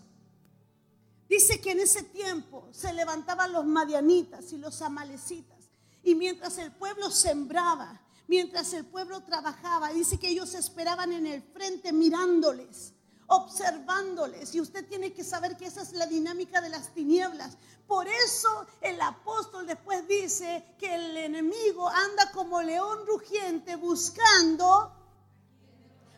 Dice 1.31 1.59
que 1.59 1.73
en 1.73 1.81
ese 1.81 2.03
tiempo 2.03 2.69
se 2.71 2.93
levantaban 2.93 3.51
los 3.51 3.65
madianitas 3.65 4.53
y 4.53 4.59
los 4.59 4.83
amalecitas 4.83 5.71
y 6.03 6.15
mientras 6.15 6.59
el 6.59 6.71
pueblo 6.73 7.11
sembraba, 7.11 7.99
mientras 8.29 8.73
el 8.73 8.85
pueblo 8.85 9.23
trabajaba. 9.23 9.93
Dice 9.93 10.19
que 10.19 10.29
ellos 10.29 10.55
esperaban 10.55 11.13
en 11.13 11.27
el 11.27 11.43
frente 11.43 11.93
mirándoles, 11.93 12.93
observándoles. 13.27 14.55
Y 14.55 14.61
usted 14.61 14.87
tiene 14.87 15.13
que 15.13 15.25
saber 15.25 15.57
que 15.57 15.67
esa 15.67 15.83
es 15.83 15.93
la 15.93 16.07
dinámica 16.07 16.61
de 16.61 16.69
las 16.69 16.93
tinieblas. 16.95 17.57
Por 17.87 18.07
eso 18.09 18.67
el 18.81 19.01
apóstol 19.01 19.67
después 19.67 20.07
dice 20.09 20.65
que 20.79 20.95
el 20.95 21.17
enemigo 21.17 21.89
anda 21.89 22.31
como 22.33 22.63
león 22.63 23.07
rugiente 23.07 23.77
buscando 23.77 24.99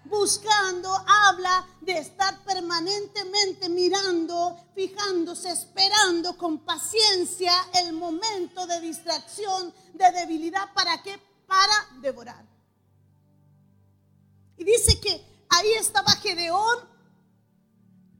buscando, 0.04 0.94
habla 1.26 1.66
de 1.80 1.98
estar 1.98 2.44
permanentemente 2.44 3.68
mirando, 3.68 4.56
fijándose, 4.74 5.50
esperando 5.50 6.36
con 6.36 6.58
paciencia 6.58 7.52
el 7.74 7.92
momento 7.92 8.66
de 8.66 8.80
distracción, 8.80 9.72
de 9.94 10.10
debilidad, 10.12 10.72
¿para 10.74 11.02
qué? 11.02 11.18
Para 11.46 12.00
devorar. 12.00 12.44
Y 14.56 14.64
dice 14.64 15.00
que 15.00 15.44
ahí 15.48 15.72
estaba 15.72 16.12
Gedeón 16.12 16.78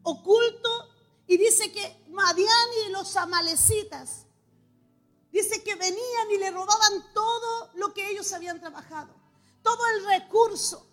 oculto 0.03 0.95
y 1.27 1.37
dice 1.37 1.73
que 1.73 2.05
Madián 2.09 2.69
y 2.87 2.93
los 2.93 3.17
amalecitas, 3.17 4.27
dice 5.33 5.63
que 5.63 5.75
venían 5.75 6.31
y 6.31 6.39
le 6.39 6.51
robaban 6.51 7.13
todo 7.13 7.71
lo 7.75 7.93
que 7.95 8.11
ellos 8.11 8.33
habían 8.33 8.61
trabajado, 8.61 9.15
todo 9.63 9.81
el 9.97 10.07
recurso, 10.07 10.87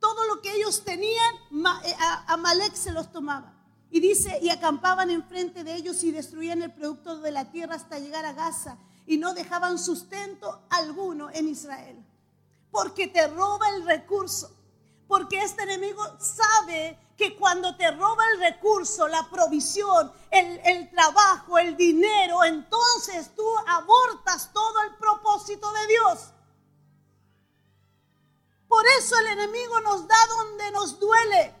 todo 0.00 0.24
lo 0.26 0.40
que 0.40 0.52
ellos 0.54 0.82
tenían, 0.84 1.34
eh, 1.84 1.96
Amalek 2.26 2.74
se 2.74 2.92
los 2.92 3.12
tomaba. 3.12 3.52
Y 3.90 4.00
dice, 4.00 4.38
y 4.42 4.50
acampaban 4.50 5.10
enfrente 5.10 5.62
de 5.62 5.74
ellos 5.76 6.02
y 6.02 6.10
destruían 6.10 6.62
el 6.62 6.72
producto 6.72 7.18
de 7.20 7.30
la 7.30 7.50
tierra 7.50 7.76
hasta 7.76 7.98
llegar 7.98 8.24
a 8.24 8.32
Gaza 8.32 8.78
y 9.06 9.18
no 9.18 9.34
dejaban 9.34 9.78
sustento 9.78 10.62
alguno 10.70 11.30
en 11.32 11.48
Israel. 11.48 12.02
porque 12.70 13.08
te 13.08 13.26
roba 13.28 13.70
el 13.70 13.86
recurso. 13.86 14.54
Porque 15.08 15.38
este 15.42 15.62
enemigo 15.62 16.02
sabe 16.20 16.98
que 17.16 17.34
cuando 17.36 17.74
te 17.76 17.90
roba 17.90 18.22
el 18.34 18.40
recurso, 18.40 19.08
la 19.08 19.30
provisión, 19.30 20.12
el, 20.30 20.90
trabajo, 20.90 21.58
el 21.58 21.76
dinero, 21.76 22.44
entonces 22.44 23.34
tú 23.34 23.46
abortas 23.66 24.50
todo 24.52 24.82
el 24.82 24.94
propósito 24.96 25.72
de 25.72 25.86
Dios. 25.86 26.18
Por 28.68 28.84
eso 28.98 29.16
el 29.20 29.26
enemigo 29.28 29.80
nos 29.80 30.06
da 30.06 30.26
donde 30.28 30.70
nos 30.72 30.98
duele. 31.00 31.54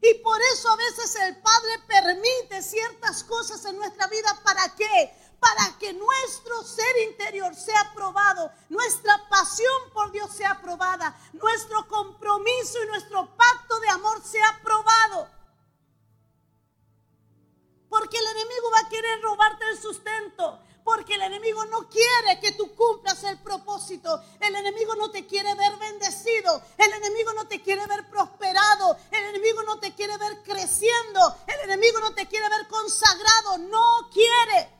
Y 0.00 0.14
por 0.22 0.40
eso 0.54 0.70
a 0.70 0.76
veces 0.76 1.16
el 1.16 1.36
Padre 1.42 1.70
permite 1.86 2.62
ciertas 2.62 3.24
cosas 3.24 3.64
en 3.64 3.76
nuestra 3.76 4.06
vida. 4.06 4.40
¿Para 4.44 4.74
qué? 4.74 5.25
Para 5.40 5.78
que 5.78 5.92
nuestro 5.92 6.62
ser 6.62 6.96
interior 7.08 7.54
sea 7.54 7.92
probado, 7.94 8.50
nuestra 8.68 9.28
pasión 9.28 9.90
por 9.92 10.10
Dios 10.10 10.32
sea 10.32 10.60
probada, 10.60 11.16
nuestro 11.34 11.86
compromiso 11.88 12.82
y 12.82 12.86
nuestro 12.86 13.36
pacto 13.36 13.78
de 13.80 13.88
amor 13.90 14.22
sea 14.24 14.60
probado. 14.62 15.28
Porque 17.88 18.18
el 18.18 18.26
enemigo 18.26 18.70
va 18.72 18.80
a 18.80 18.88
querer 18.88 19.22
robarte 19.22 19.64
el 19.70 19.80
sustento. 19.80 20.60
Porque 20.84 21.14
el 21.14 21.22
enemigo 21.22 21.64
no 21.64 21.88
quiere 21.88 22.38
que 22.40 22.52
tú 22.52 22.72
cumplas 22.76 23.24
el 23.24 23.38
propósito. 23.38 24.22
El 24.38 24.54
enemigo 24.54 24.94
no 24.94 25.10
te 25.10 25.26
quiere 25.26 25.52
ver 25.56 25.76
bendecido. 25.78 26.62
El 26.78 26.92
enemigo 26.92 27.32
no 27.32 27.48
te 27.48 27.60
quiere 27.60 27.84
ver 27.88 28.08
prosperado. 28.08 28.96
El 29.10 29.24
enemigo 29.24 29.64
no 29.64 29.80
te 29.80 29.94
quiere 29.94 30.16
ver 30.16 30.42
creciendo. 30.44 31.36
El 31.48 31.70
enemigo 31.70 31.98
no 31.98 32.14
te 32.14 32.26
quiere 32.26 32.48
ver 32.48 32.68
consagrado. 32.68 33.58
No 33.58 34.08
quiere. 34.12 34.70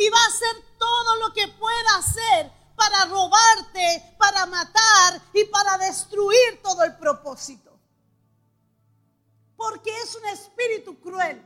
Y 0.00 0.08
va 0.08 0.18
a 0.18 0.28
hacer 0.28 0.56
todo 0.78 1.16
lo 1.16 1.32
que 1.32 1.46
pueda 1.48 1.96
hacer 1.98 2.50
para 2.74 3.04
robarte, 3.04 4.16
para 4.18 4.46
matar 4.46 5.20
y 5.34 5.44
para 5.44 5.76
destruir 5.78 6.60
todo 6.62 6.82
el 6.84 6.96
propósito. 6.96 7.70
Porque 9.56 9.90
es 10.02 10.14
un 10.14 10.26
espíritu 10.28 10.98
cruel. 11.00 11.42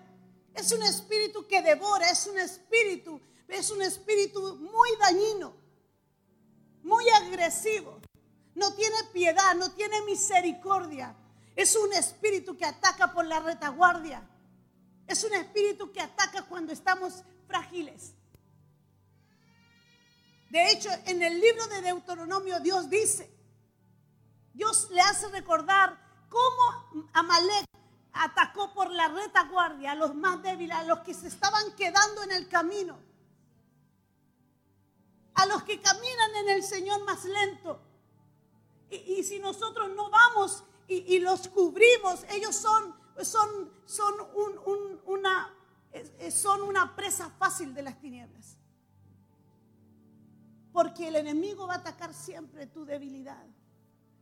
Es 0.55 0.71
un 0.71 0.83
espíritu 0.83 1.47
que 1.49 1.63
devora. 1.63 2.09
Es 2.09 2.27
un 2.29 2.39
espíritu 2.39 3.21
es 3.49 3.71
un 3.71 3.83
espíritu 3.83 4.57
muy 4.57 4.91
dañino, 4.97 5.55
muy 6.83 7.09
agresivo. 7.11 8.01
No 8.55 8.73
tiene 8.75 8.97
piedad, 9.13 9.55
no 9.57 9.71
tiene 9.73 10.03
misericordia. 10.03 11.15
Es 11.57 11.77
un 11.77 11.93
espíritu 11.93 12.57
que 12.57 12.65
ataca 12.65 13.13
por 13.13 13.27
la 13.27 13.41
retaguardia. 13.41 14.29
Es 15.07 15.25
un 15.25 15.35
espíritu 15.35 15.93
que 15.93 16.01
ataca 16.01 16.43
cuando 16.43 16.73
estamos 16.73 17.23
frágiles. 17.47 18.15
De 20.55 20.71
hecho, 20.71 20.89
en 21.07 21.21
el 21.21 21.41
libro 21.41 21.67
de 21.67 21.83
Deuteronomio 21.83 22.61
Dios 22.61 22.89
dice, 22.89 23.29
Dios 24.53 24.89
le 24.93 25.01
hace 25.01 25.29
recordar 25.31 25.99
cómo 26.29 27.09
Amalek 27.13 27.67
atacó 28.13 28.73
por 28.73 28.89
la 28.89 29.09
retaguardia 29.09 29.91
a 29.91 29.95
los 29.97 30.15
más 30.15 30.41
débiles, 30.45 30.77
a 30.77 30.85
los 30.85 31.01
que 31.01 31.13
se 31.13 31.27
estaban 31.27 31.75
quedando 31.75 32.23
en 32.23 32.31
el 32.31 32.49
camino 32.49 32.97
a 35.35 35.47
los 35.47 35.65
que 35.65 35.81
caminan 35.81 36.37
en 36.37 36.49
el 36.51 36.63
Señor 36.63 37.05
más 37.05 37.25
lento. 37.25 37.81
Y, 38.91 39.25
si 39.25 39.41
nosotros 39.41 39.91
no 39.91 40.09
vamos 40.09 40.63
y, 40.87 41.19
los 41.19 41.49
cubrimos, 41.49 42.25
ellos 42.31 42.55
son, 42.55 42.95
una, 45.07 45.53
son 46.31 46.63
una 46.63 46.95
presa 46.95 47.31
fácil 47.39 47.75
de 47.75 47.83
las 47.83 48.01
tinieblas. 48.01 48.57
Porque 50.75 51.07
el 51.07 51.15
enemigo 51.15 51.69
va 51.69 51.75
a 51.75 51.79
atacar 51.79 52.13
siempre 52.13 52.67
tu 52.67 52.85
debilidad 52.85 53.47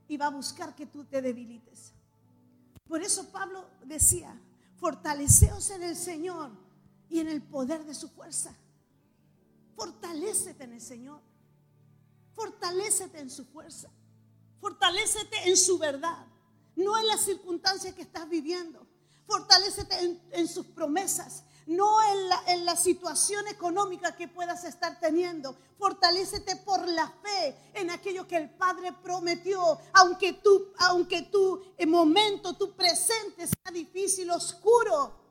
y 0.07 0.19
va 0.19 0.27
a 0.27 0.31
buscar 0.31 0.75
que 0.75 0.85
tú 0.85 1.03
te 1.05 1.23
debilites. 1.23 1.95
Por 2.87 3.03
eso 3.03 3.33
Pablo 3.33 3.71
decía, 3.87 4.39
fortaleceos 4.77 5.71
en 5.71 5.83
el 5.83 5.97
Señor 5.97 6.51
y 7.09 7.21
en 7.21 7.29
el 7.29 7.41
poder 7.41 7.87
de 7.87 7.95
su 7.95 8.11
fuerza. 8.11 8.55
Fortalécete 9.77 10.65
en 10.65 10.75
el 10.75 10.83
Señor. 10.83 11.21
Fortalécete 12.35 13.19
en 13.21 13.31
su 13.31 13.47
fuerza. 13.47 13.89
Fortalécete 14.61 15.49
en 15.49 15.57
su 15.57 15.79
verdad. 15.79 16.27
No 16.77 16.99
en 16.99 17.07
las 17.07 17.23
circunstancias 17.23 17.95
que 17.95 18.03
estás 18.03 18.29
viviendo. 18.29 18.87
Fortalécete 19.27 20.21
en, 20.33 20.49
sus 20.49 20.67
promesas. 20.67 21.45
No 21.67 22.03
en 22.03 22.29
la, 22.29 22.43
en 22.49 22.65
la 22.65 22.77
situación 22.77 23.47
económica 23.49 24.17
que 24.17 24.29
puedas 24.29 24.65
estar 24.65 24.99
teniendo. 24.99 25.57
Fortalécete 25.79 26.57
por 26.57 26.87
la 26.89 27.09
fe 27.09 27.57
en 27.75 27.91
aquello 27.91 28.27
que 28.27 28.37
el 28.37 28.51
Padre 28.51 28.93
prometió. 28.93 29.79
Aunque 29.95 30.35
tú, 30.35 30.73
aunque 30.79 31.23
tu 31.23 31.63
momento, 31.87 32.55
tu 32.55 32.75
presente 32.75 33.47
sea 33.47 33.73
difícil, 33.73 34.31
oscuro 34.31 35.23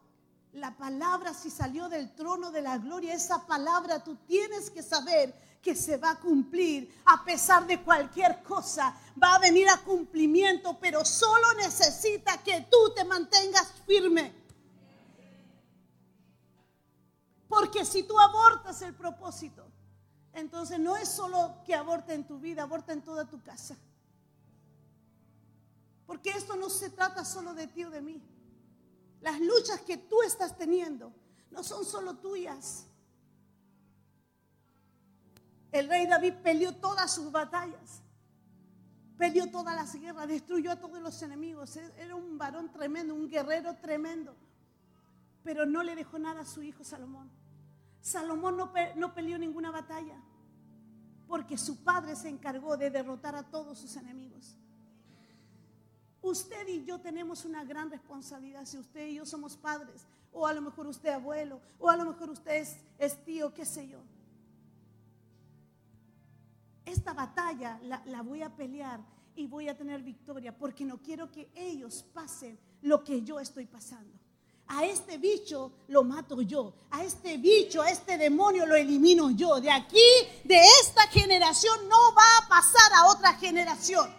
la 0.54 0.76
palabra 0.76 1.34
si 1.34 1.50
salió 1.50 1.88
del 1.88 2.14
trono 2.14 2.52
de 2.52 2.62
la 2.62 2.78
gloria, 2.78 3.14
esa 3.14 3.46
palabra 3.48 4.04
tú 4.04 4.18
tienes 4.28 4.70
que 4.70 4.84
saber 4.84 5.34
que 5.62 5.76
se 5.76 5.96
va 5.98 6.12
a 6.12 6.20
cumplir 6.20 6.94
a 7.06 7.24
pesar 7.24 7.66
de 7.68 7.82
cualquier 7.82 8.42
cosa. 8.44 8.96
Va 9.22 9.36
a 9.36 9.40
venir 9.40 9.70
a 9.70 9.78
cumplimiento, 9.78 10.78
pero 10.80 11.06
solo 11.06 11.54
necesita 11.54 12.42
que 12.44 12.68
tú 12.70 12.94
te 12.96 13.06
mantengas 13.06 13.72
firme. 13.86 14.41
Porque 17.52 17.84
si 17.84 18.04
tú 18.04 18.18
abortas 18.18 18.82
el 18.82 18.96
propósito, 18.96 19.66
entonces 20.32 20.80
no 20.80 20.96
es 20.96 21.10
solo 21.10 21.58
que 21.66 21.76
aborte 21.76 22.14
en 22.14 22.26
tu 22.26 22.40
vida, 22.40 22.64
aborta 22.64 22.94
en 22.94 23.02
toda 23.02 23.26
tu 23.26 23.44
casa. 23.44 23.76
Porque 26.08 26.30
esto 26.30 26.56
no 26.56 26.70
se 26.70 26.90
trata 26.90 27.26
solo 27.26 27.54
de 27.54 27.68
ti 27.68 27.84
o 27.84 27.90
de 27.90 28.02
mí. 28.02 28.24
Las 29.20 29.38
luchas 29.42 29.82
que 29.82 29.98
tú 29.98 30.22
estás 30.22 30.58
teniendo 30.58 31.12
no 31.52 31.62
son 31.62 31.84
solo 31.84 32.16
tuyas. 32.20 32.86
El 35.74 35.90
rey 35.90 36.08
David 36.08 36.36
peleó 36.42 36.74
todas 36.78 37.14
sus 37.14 37.34
batallas, 37.34 38.02
peleó 39.18 39.52
todas 39.52 39.76
las 39.76 39.94
guerras, 39.94 40.26
destruyó 40.30 40.72
a 40.72 40.78
todos 40.78 41.02
los 41.02 41.22
enemigos. 41.22 41.76
Era 41.76 42.16
un 42.16 42.38
varón 42.38 42.72
tremendo, 42.72 43.14
un 43.14 43.30
guerrero 43.30 43.76
tremendo, 43.76 44.34
pero 45.44 45.66
no 45.66 45.84
le 45.84 45.98
dejó 45.98 46.18
nada 46.18 46.42
a 46.42 46.46
su 46.46 46.64
hijo 46.64 46.86
Salomón. 46.86 47.41
Salomón 48.02 48.58
no, 48.58 48.72
no 48.96 49.14
peleó 49.14 49.38
ninguna 49.38 49.72
batalla 49.72 50.20
porque 51.32 51.58
su 51.58 51.82
padre 51.82 52.14
se 52.18 52.28
encargó 52.28 52.76
de 52.76 52.90
derrotar 52.90 53.36
a 53.36 53.44
todos 53.44 53.80
sus 53.80 53.96
enemigos. 53.96 54.58
Usted 56.22 56.68
y 56.68 56.84
yo 56.84 57.00
tenemos 57.00 57.46
una 57.46 57.64
gran 57.64 57.90
responsabilidad. 57.90 58.66
Si 58.66 58.78
usted 58.78 59.08
y 59.08 59.16
yo 59.16 59.26
somos 59.26 59.56
padres, 59.56 60.06
o 60.34 60.46
a 60.46 60.52
lo 60.52 60.62
mejor 60.62 60.88
usted 60.88 61.10
abuelo, 61.10 61.62
o 61.80 61.90
a 61.90 61.96
lo 61.96 62.04
mejor 62.06 62.32
usted 62.32 62.68
es, 63.00 63.24
tío, 63.24 63.54
qué 63.54 63.66
sé 63.66 63.88
yo. 63.88 64.02
Esta 66.84 67.14
batalla 67.14 67.80
la, 67.84 68.04
la 68.08 68.22
voy 68.24 68.42
a 68.44 68.54
pelear 68.54 69.00
y 69.34 69.48
voy 69.48 69.70
a 69.70 69.78
tener 69.78 70.04
victoria 70.04 70.58
porque 70.58 70.84
no 70.84 71.02
quiero 71.02 71.32
que 71.32 71.50
ellos 71.56 72.04
pasen 72.14 72.60
lo 72.82 73.06
que 73.06 73.22
yo 73.24 73.40
estoy 73.40 73.68
pasando. 73.68 74.21
A 74.68 74.86
este 74.86 75.18
bicho 75.18 75.72
lo 75.88 76.04
mato 76.04 76.42
yo. 76.42 76.74
A 76.92 77.04
este 77.04 77.38
bicho, 77.38 77.82
a 77.82 77.90
este 77.90 78.18
demonio 78.18 78.66
lo 78.66 78.76
elimino 78.76 79.32
yo. 79.32 79.60
De 79.60 79.70
aquí, 79.70 80.00
de 80.44 80.62
esta 80.82 81.08
generación, 81.08 81.90
no 81.90 82.14
va 82.14 82.38
a 82.38 82.48
pasar 82.48 82.94
a 82.94 83.08
otra 83.08 83.34
generación. 83.36 84.14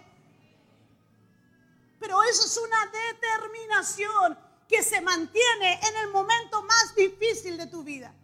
Pero 1.98 2.22
eso 2.24 2.44
es 2.44 2.56
una 2.58 2.86
determinación 2.86 4.38
que 4.68 4.82
se 4.82 5.00
mantiene 5.00 5.80
en 5.86 5.96
el 5.98 6.10
momento 6.10 6.62
más 6.62 6.94
difícil 6.94 7.56
de 7.56 7.66
tu 7.66 7.84
vida. 7.84 8.14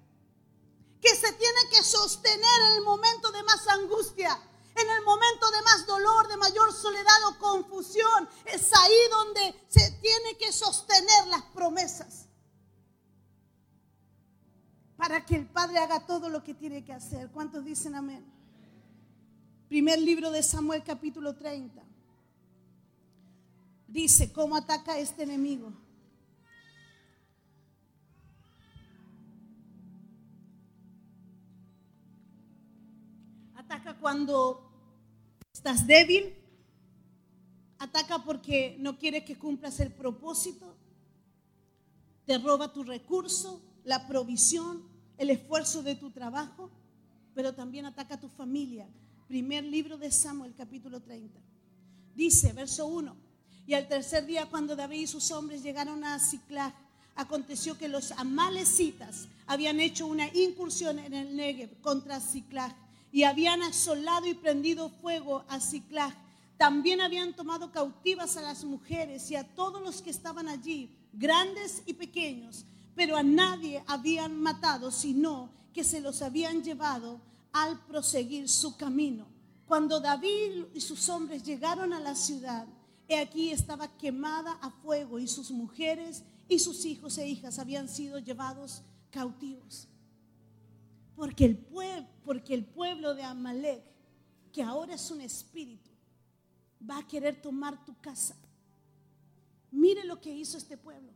Que 1.00 1.14
se 1.14 1.32
tiene 1.32 1.60
que 1.70 1.82
sostener 1.82 2.60
en 2.70 2.76
el 2.76 2.82
momento 2.82 3.30
de 3.30 3.42
más 3.44 3.68
angustia, 3.68 4.38
en 4.80 4.90
el 4.90 5.04
momento 5.04 5.50
de 5.50 5.62
más 5.62 5.86
dolor, 5.86 6.28
de 6.28 6.36
mayor 6.36 6.72
soledad 6.72 7.24
o 7.28 7.38
confusión. 7.38 8.28
Es 8.46 8.70
ahí 8.74 8.98
donde 9.10 9.54
se 9.68 9.90
tiene 10.00 10.36
que 10.38 10.52
sostener 10.52 11.26
las 11.28 11.42
promesas. 11.54 12.26
Para 14.96 15.24
que 15.24 15.36
el 15.36 15.46
Padre 15.46 15.78
haga 15.78 16.06
todo 16.06 16.28
lo 16.28 16.42
que 16.42 16.54
tiene 16.54 16.84
que 16.84 16.92
hacer. 16.92 17.30
¿Cuántos 17.30 17.64
dicen 17.64 17.94
amén? 17.94 18.24
Primer 19.68 20.00
libro 20.00 20.30
de 20.30 20.42
Samuel 20.42 20.82
capítulo 20.82 21.36
30 21.36 21.88
dice 23.88 24.32
cómo 24.32 24.54
ataca 24.54 24.98
este 24.98 25.24
enemigo. 25.24 25.72
Ataca 33.56 33.98
cuando 33.98 34.67
estás 35.58 35.86
débil. 35.86 36.34
Ataca 37.78 38.24
porque 38.24 38.76
no 38.78 38.98
quiere 38.98 39.24
que 39.24 39.36
cumplas 39.36 39.80
el 39.80 39.92
propósito. 39.92 40.76
Te 42.24 42.38
roba 42.38 42.72
tu 42.72 42.82
recurso, 42.82 43.60
la 43.84 44.06
provisión, 44.06 44.82
el 45.16 45.30
esfuerzo 45.30 45.82
de 45.82 45.94
tu 45.94 46.10
trabajo. 46.10 46.70
Pero 47.34 47.54
también 47.54 47.86
ataca 47.86 48.14
a 48.14 48.20
tu 48.20 48.28
familia 48.28 48.88
Primer 49.28 49.62
libro 49.62 49.98
de 49.98 50.10
Samuel, 50.10 50.54
capítulo 50.56 51.00
30. 51.00 51.38
Dice, 52.14 52.54
verso 52.54 52.86
1. 52.86 53.14
Y 53.66 53.74
al 53.74 53.86
tercer 53.86 54.24
día, 54.24 54.46
cuando 54.46 54.74
David 54.74 55.00
y 55.00 55.06
sus 55.06 55.30
hombres 55.32 55.62
llegaron 55.62 56.02
a 56.02 56.18
Ciclag, 56.18 56.72
aconteció 57.14 57.76
que 57.76 57.88
los 57.88 58.12
amalecitas 58.12 59.28
habían 59.46 59.80
hecho 59.80 60.06
una 60.06 60.26
incursión 60.34 60.98
en 60.98 61.12
el 61.12 61.36
Negev 61.36 61.78
contra 61.82 62.20
Ciclag 62.20 62.74
y 63.10 63.22
habían 63.22 63.62
asolado 63.62 64.26
y 64.26 64.34
prendido 64.34 64.90
fuego 64.90 65.44
a 65.48 65.60
Ciclag. 65.60 66.14
También 66.56 67.00
habían 67.00 67.34
tomado 67.34 67.70
cautivas 67.70 68.36
a 68.36 68.42
las 68.42 68.64
mujeres 68.64 69.30
y 69.30 69.36
a 69.36 69.44
todos 69.54 69.80
los 69.80 70.02
que 70.02 70.10
estaban 70.10 70.48
allí, 70.48 70.90
grandes 71.12 71.82
y 71.86 71.94
pequeños, 71.94 72.64
pero 72.94 73.16
a 73.16 73.22
nadie 73.22 73.82
habían 73.86 74.40
matado, 74.40 74.90
sino 74.90 75.50
que 75.72 75.84
se 75.84 76.00
los 76.00 76.20
habían 76.22 76.62
llevado 76.62 77.20
al 77.52 77.78
proseguir 77.86 78.48
su 78.48 78.76
camino. 78.76 79.26
Cuando 79.66 80.00
David 80.00 80.64
y 80.74 80.80
sus 80.80 81.08
hombres 81.08 81.44
llegaron 81.44 81.92
a 81.92 82.00
la 82.00 82.14
ciudad, 82.14 82.66
he 83.06 83.18
aquí 83.18 83.50
estaba 83.50 83.88
quemada 83.96 84.58
a 84.60 84.70
fuego 84.70 85.18
y 85.18 85.28
sus 85.28 85.50
mujeres 85.50 86.24
y 86.48 86.58
sus 86.58 86.84
hijos 86.84 87.18
e 87.18 87.28
hijas 87.28 87.58
habían 87.58 87.88
sido 87.88 88.18
llevados 88.18 88.82
cautivos. 89.10 89.88
Porque 91.18 91.46
el, 91.46 92.64
pueblo, 92.64 93.12
de 93.12 93.24
Amalek, 93.24 93.82
que 94.52 94.62
ahora 94.62 94.94
es 94.94 95.10
un 95.10 95.20
espíritu, 95.20 95.90
va 96.88 96.98
a 96.98 97.06
querer 97.08 97.42
tomar 97.42 97.84
tu 97.84 98.00
casa. 98.00 98.36
Mire 99.72 100.04
lo 100.04 100.20
que 100.20 100.32
hizo 100.32 100.56
este 100.56 100.76
pueblo. 100.76 101.10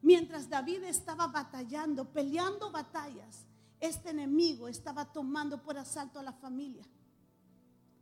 Mientras 0.00 0.48
David 0.48 0.84
estaba 0.84 1.26
batallando, 1.26 2.10
peleando 2.10 2.70
batallas, 2.70 3.44
este 3.78 4.08
enemigo 4.08 4.68
estaba 4.68 5.12
tomando 5.12 5.62
por 5.62 5.76
asalto 5.76 6.18
a 6.18 6.22
la 6.22 6.32
familia. 6.32 6.86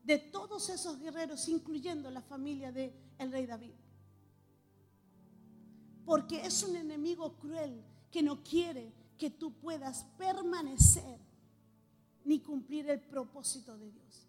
De 0.04 0.18
todos 0.18 0.68
esos 0.68 1.00
guerreros, 1.00 1.48
incluyendo 1.48 2.12
la 2.12 2.22
familia 2.22 2.70
del 2.70 2.94
el 3.18 3.32
rey 3.32 3.46
David. 3.46 3.74
Porque 6.04 6.46
es 6.46 6.62
un 6.62 6.76
enemigo 6.76 7.36
cruel 7.38 7.82
que 8.12 8.22
no 8.22 8.40
quiere 8.44 8.92
que 9.18 9.30
tú 9.30 9.52
puedas 9.54 10.04
permanecer 10.16 11.29
ni 12.24 12.40
cumplir 12.40 12.88
el 12.90 13.00
propósito 13.00 13.76
de 13.76 13.90
Dios. 13.90 14.26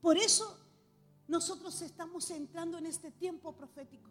Por 0.00 0.16
eso 0.16 0.58
nosotros 1.28 1.82
estamos 1.82 2.30
entrando 2.30 2.78
en 2.78 2.86
este 2.86 3.10
tiempo 3.10 3.52
profético. 3.52 4.10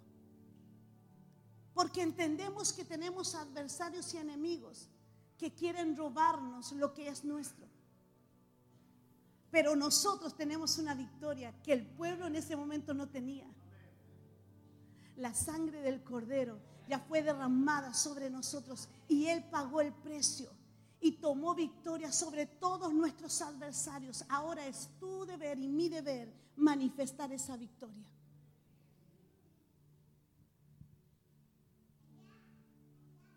Porque 1.74 2.02
entendemos 2.02 2.72
que 2.74 2.86
tenemos 2.86 3.36
adversarios 3.36 4.14
y 4.14 4.18
enemigos 4.18 4.90
que 5.38 5.54
quieren 5.54 5.96
robarnos 5.96 6.72
lo 6.74 6.94
que 6.94 7.08
es 7.08 7.26
nuestro. 7.26 7.66
Pero 9.52 9.76
nosotros 9.76 10.36
tenemos 10.36 10.78
una 10.78 10.94
victoria 10.94 11.54
que 11.64 11.74
el 11.74 11.86
pueblo 11.86 12.28
en 12.28 12.36
ese 12.36 12.56
momento 12.56 12.94
no 12.94 13.10
tenía. 13.10 13.48
La 15.18 15.34
sangre 15.34 15.82
del 15.82 16.04
cordero 16.04 16.60
ya 16.90 17.00
fue 17.00 17.24
derramada 17.24 17.94
sobre 17.94 18.30
nosotros 18.30 18.90
y 19.08 19.28
Él 19.28 19.44
pagó 19.50 19.82
el 19.82 19.94
precio 19.94 20.50
y 21.06 21.12
tomó 21.12 21.54
victoria 21.54 22.12
sobre 22.12 22.48
todos 22.48 22.92
nuestros 22.92 23.40
adversarios. 23.44 24.26
Ahora 24.28 24.66
es 24.66 24.90
tu 25.00 25.24
deber 25.24 25.60
y 25.60 25.68
mi 25.68 25.88
deber 25.88 26.34
manifestar 26.56 27.32
esa 27.32 27.56
victoria. 27.56 28.10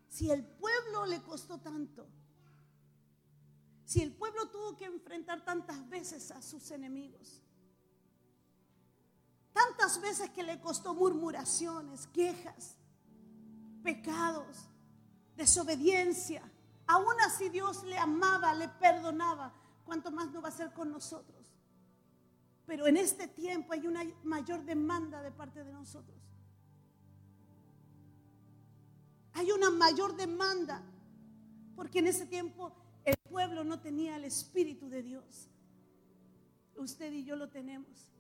Si 0.09 0.31
el 0.31 0.47
pueblo 0.47 1.05
le 1.05 1.21
costó 1.21 1.59
tanto, 1.59 2.07
si 3.85 4.01
el 4.01 4.15
pueblo 4.15 4.49
tuvo 4.49 4.75
que 4.75 4.87
enfrentar 4.87 5.45
tantas 5.45 5.87
veces 5.91 6.31
a 6.31 6.41
sus 6.41 6.71
enemigos, 6.71 7.43
tantas 9.53 10.01
veces 10.01 10.31
que 10.31 10.43
le 10.43 10.59
costó 10.59 10.95
murmuraciones, 10.95 12.07
quejas, 12.07 12.77
pecados, 13.83 14.57
desobediencia, 15.37 16.51
aún 16.89 17.15
así 17.25 17.49
Dios 17.51 17.85
le 17.85 17.97
amaba, 17.99 18.53
le 18.55 18.69
perdonaba, 18.69 19.53
¿cuánto 19.85 20.11
más 20.11 20.31
no 20.33 20.43
va 20.43 20.49
a 20.49 20.53
ser 20.53 20.73
con 20.73 20.91
nosotros? 20.91 21.47
Pero 22.67 22.87
en 22.87 22.97
este 22.97 23.29
tiempo 23.29 23.73
hay 23.73 23.87
una 23.87 24.03
mayor 24.25 24.65
demanda 24.65 25.23
de 25.23 25.31
parte 25.31 25.63
de 25.65 25.73
nosotros. 25.73 26.19
Hay 29.35 29.53
una 29.53 29.71
mayor 29.71 30.17
demanda 30.17 30.83
porque 31.77 32.01
en 32.01 32.09
ese 32.09 32.27
tiempo 32.27 32.75
el 33.05 33.15
pueblo 33.31 33.65
no 33.65 33.81
tenía 33.81 34.17
el 34.17 34.25
Espíritu 34.25 34.89
de 34.89 35.03
Dios. 35.03 35.49
Usted 36.77 37.13
y 37.13 37.25
yo 37.25 37.37
lo 37.37 37.49
tenemos. 37.49 38.11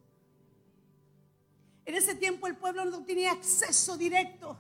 En 1.84 1.94
ese 1.94 2.14
tiempo 2.14 2.46
el 2.46 2.56
pueblo 2.56 2.84
no 2.84 3.04
tenía 3.04 3.32
acceso 3.32 3.96
directo. 3.96 4.56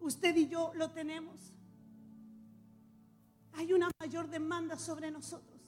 Usted 0.00 0.34
y 0.36 0.48
yo 0.48 0.72
lo 0.74 0.90
tenemos. 0.90 1.52
Hay 3.60 3.74
una 3.74 3.90
mayor 4.00 4.26
demanda 4.30 4.78
sobre 4.78 5.10
nosotros. 5.10 5.60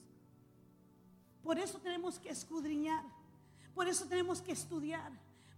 Por 1.43 1.59
eso 1.59 1.77
tenemos 1.77 2.17
que 2.17 2.29
escudriñar. 2.29 3.03
Por 3.75 3.87
eso 3.87 4.07
tenemos 4.07 4.41
que 4.41 4.51
estudiar. 4.51 5.11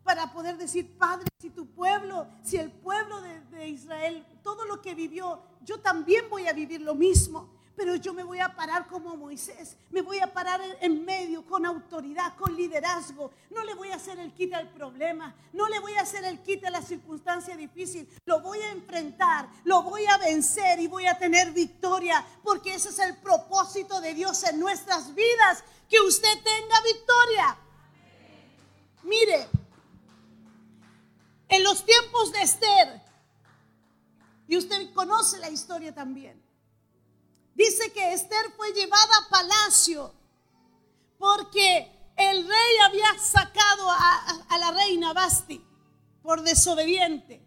Para 0.03 0.33
poder 0.33 0.57
decir, 0.57 0.97
Padre, 0.97 1.29
si 1.39 1.49
tu 1.49 1.65
pueblo, 1.67 2.27
si 2.43 2.57
el 2.57 2.73
pueblo 2.73 3.21
de, 3.21 3.69
Israel, 3.69 4.25
todo 4.43 4.65
lo 4.65 4.81
que 4.81 4.93
vivió, 4.93 5.43
yo 5.63 5.79
también 5.79 6.29
voy 6.29 6.45
a 6.47 6.51
vivir 6.51 6.81
lo 6.81 6.93
mismo 6.93 7.49
pero 7.75 7.95
yo 7.95 8.13
me 8.13 8.23
voy 8.23 8.39
a 8.39 8.55
parar 8.55 8.87
como 8.87 9.17
Moisés, 9.17 9.75
me 9.89 10.01
voy 10.01 10.19
a 10.19 10.31
parar 10.31 10.61
en 10.79 11.03
medio 11.03 11.45
con 11.45 11.65
autoridad, 11.65 12.35
con 12.37 12.55
liderazgo. 12.55 13.31
No 13.49 13.63
le 13.63 13.73
voy 13.73 13.89
a 13.89 13.95
hacer 13.95 14.17
el 14.19 14.33
quite 14.33 14.55
al 14.55 14.69
problema, 14.69 15.35
no 15.51 15.67
le 15.67 15.79
voy 15.79 15.93
a 15.95 16.01
hacer 16.01 16.23
el 16.23 16.41
quite 16.41 16.67
a 16.67 16.71
la 16.71 16.81
circunstancia 16.81 17.55
difícil. 17.57 18.07
Lo 18.25 18.41
voy 18.41 18.59
a 18.59 18.71
enfrentar, 18.71 19.49
lo 19.63 19.83
voy 19.83 20.05
a 20.05 20.17
vencer 20.17 20.79
y 20.79 20.87
voy 20.87 21.05
a 21.07 21.17
tener 21.17 21.51
victoria, 21.51 22.25
porque 22.43 22.75
ese 22.75 22.89
es 22.89 22.99
el 22.99 23.17
propósito 23.17 23.99
de 23.99 24.13
Dios 24.13 24.43
en 24.43 24.59
nuestras 24.59 25.13
vidas, 25.13 25.63
que 25.89 25.99
usted 25.99 26.33
tenga 26.43 26.81
victoria. 26.81 27.57
Mire, 29.03 29.47
en 31.49 31.63
los 31.63 31.85
tiempos 31.85 32.31
de 32.31 32.41
Esther, 32.41 33.01
y 34.47 34.57
usted 34.57 34.93
conoce 34.93 35.39
la 35.39 35.49
historia 35.49 35.93
también. 35.93 36.44
Dice 37.55 37.91
que 37.93 38.13
Esther 38.13 38.51
fue 38.57 38.73
llevada 38.73 39.17
a 39.17 39.29
palacio 39.29 40.13
porque 41.17 41.89
el 42.17 42.45
rey 42.45 42.77
había 42.85 43.17
sacado 43.17 43.89
a, 43.89 44.57
la 44.59 44.71
reina 44.71 45.13
Basti 45.13 45.63
por 46.21 46.41
desobediente, 46.41 47.41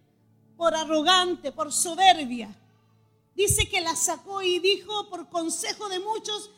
por 0.56 0.74
arrogante, 0.74 1.52
por 1.52 1.72
soberbia. 1.72 2.56
Dice 3.34 3.68
que 3.68 3.82
la 3.82 3.94
sacó 3.94 4.40
y 4.40 4.58
dijo 4.58 5.10
por 5.10 5.28
consejo 5.28 5.88
de 5.90 6.00
muchos, 6.00 6.50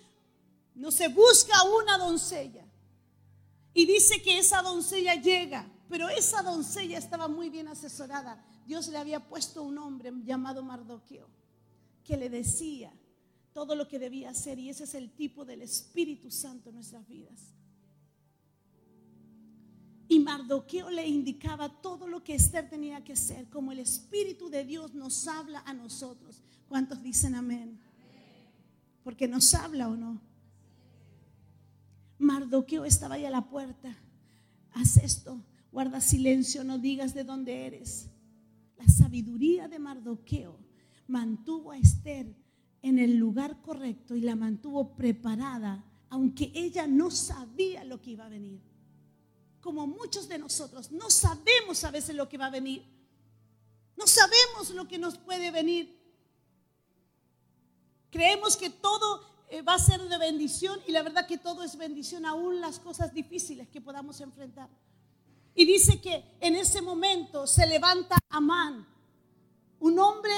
no 0.77 0.93
se 0.93 1.09
busca 1.09 1.63
una 1.65 1.99
doncella. 1.99 2.65
Y 3.75 3.85
dice 3.85 4.23
que 4.23 4.39
esa 4.39 4.63
doncella 4.63 5.17
llega, 5.17 5.69
pero 5.89 6.09
esa 6.09 6.43
doncella 6.43 6.99
estaba 6.99 7.27
muy 7.27 7.51
bien 7.51 7.67
asesorada. 7.67 8.45
Dios 8.65 8.87
le 8.89 8.99
había 8.99 9.21
puesto 9.21 9.63
un 9.63 9.79
hombre 9.79 10.13
llamado 10.25 10.63
Mardoqueo 10.63 11.29
que 12.05 12.17
le 12.17 12.29
decía, 12.29 12.93
todo 13.53 13.75
lo 13.75 13.89
que 13.89 13.99
debía 13.99 14.31
hacer 14.31 14.59
y 14.59 14.69
ese 14.69 14.85
es 14.85 14.95
el 14.95 15.11
tipo 15.11 15.45
del 15.45 15.63
Espíritu 15.63 16.31
Santo 16.31 16.69
en 16.69 16.77
nuestras 16.77 17.07
vidas. 17.09 17.55
Y 20.09 20.19
Mardoqueo 20.19 20.91
le 20.91 21.07
indicaba 21.07 21.69
todo 21.81 22.09
lo 22.09 22.25
que 22.25 22.35
Esther 22.35 22.69
tenía 22.69 23.05
que 23.05 23.13
hacer, 23.13 23.49
como 23.49 23.71
el 23.71 23.79
Espíritu 23.79 24.51
de 24.51 24.65
Dios 24.65 24.93
nos 24.93 25.29
habla 25.29 25.63
a 25.67 25.73
nosotros. 25.73 26.43
¿Cuántos 26.69 27.01
dicen 27.03 27.37
amén? 27.37 27.79
Porque 29.05 29.29
nos 29.29 29.55
habla 29.55 29.89
o 29.89 29.97
no. 29.97 30.21
Mardoqueo 32.19 32.85
estaba 32.85 33.15
ahí 33.15 33.25
a 33.25 33.31
la 33.31 33.49
puerta. 33.49 33.97
Haz 34.73 34.97
esto, 34.97 35.41
guarda 35.71 36.01
silencio, 36.01 36.65
no 36.65 36.79
digas 36.79 37.15
de 37.15 37.25
dónde 37.25 37.67
eres. 37.67 38.09
La 38.79 38.89
sabiduría 38.89 39.69
de 39.69 39.79
Mardoqueo 39.79 40.59
mantuvo 41.07 41.71
a 41.71 41.79
Esther 41.79 42.35
en 42.83 42.99
el 42.99 43.17
lugar 43.17 43.61
correcto 43.63 44.17
y 44.17 44.21
la 44.21 44.37
mantuvo 44.37 44.97
preparada, 44.97 45.85
aunque 46.09 46.51
ella 46.55 46.87
no 46.87 47.11
sabía 47.11 47.85
lo 47.85 48.01
que 48.01 48.11
iba 48.11 48.27
a 48.27 48.31
venir. 48.31 48.61
Como 49.61 49.87
muchos 49.87 50.29
de 50.29 50.39
nosotros, 50.39 50.91
no 50.91 51.11
sabemos 51.11 51.85
a 51.85 51.91
veces 51.91 52.17
lo 52.17 52.29
que 52.29 52.39
va 52.39 52.47
a 52.47 52.51
venir. 52.51 52.85
No 53.97 54.07
sabemos 54.07 54.71
lo 54.71 54.89
que 54.89 54.99
nos 54.99 55.19
puede 55.19 55.51
venir. 55.51 56.01
Creemos 58.11 58.57
que 58.57 58.71
todo 58.71 59.31
eh, 59.51 59.63
va 59.63 59.75
a 59.75 59.79
ser 59.79 60.01
de 60.01 60.17
bendición 60.17 60.81
y 60.87 60.93
la 60.93 61.03
verdad 61.03 61.27
que 61.27 61.37
todo 61.37 61.63
es 61.63 61.77
bendición, 61.77 62.25
aún 62.25 62.61
las 62.61 62.81
cosas 62.81 63.13
difíciles 63.13 63.69
que 63.69 63.81
podamos 63.81 64.21
enfrentar. 64.21 64.69
Y 65.55 65.65
dice 65.65 66.01
que 66.01 66.25
en 66.41 66.57
ese 66.57 66.81
momento 66.81 67.47
se 67.47 67.67
levanta 67.67 68.17
Amán, 68.31 68.87
un 69.81 69.99
hombre 69.99 70.33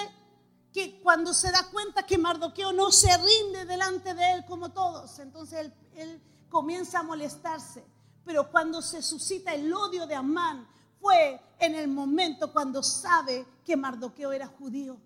que 0.73 1.01
cuando 1.01 1.35
se 1.35 1.51
da 1.53 1.69
cuenta 1.71 2.07
que 2.07 2.17
Mardoqueo 2.17 2.73
no 2.73 2.91
se 2.91 3.15
rinde 3.19 3.67
delante 3.67 4.15
de 4.15 4.33
él 4.33 4.45
como 4.47 4.73
todos, 4.73 5.19
entonces 5.19 5.71
él, 5.95 6.23
comienza 6.49 6.99
a 6.99 7.03
molestarse. 7.03 7.85
Pero 8.25 8.51
cuando 8.51 8.83
se 8.83 9.03
suscita 9.03 9.55
el 9.55 9.73
odio 9.73 10.07
de 10.07 10.15
Amán 10.15 10.69
fue 11.01 11.41
en 11.59 11.75
el 11.75 11.89
momento 11.89 12.53
cuando 12.53 12.83
sabe 12.83 13.47
que 13.65 13.77
Mardoqueo 13.77 14.33
era 14.33 14.47
judío. 14.47 14.99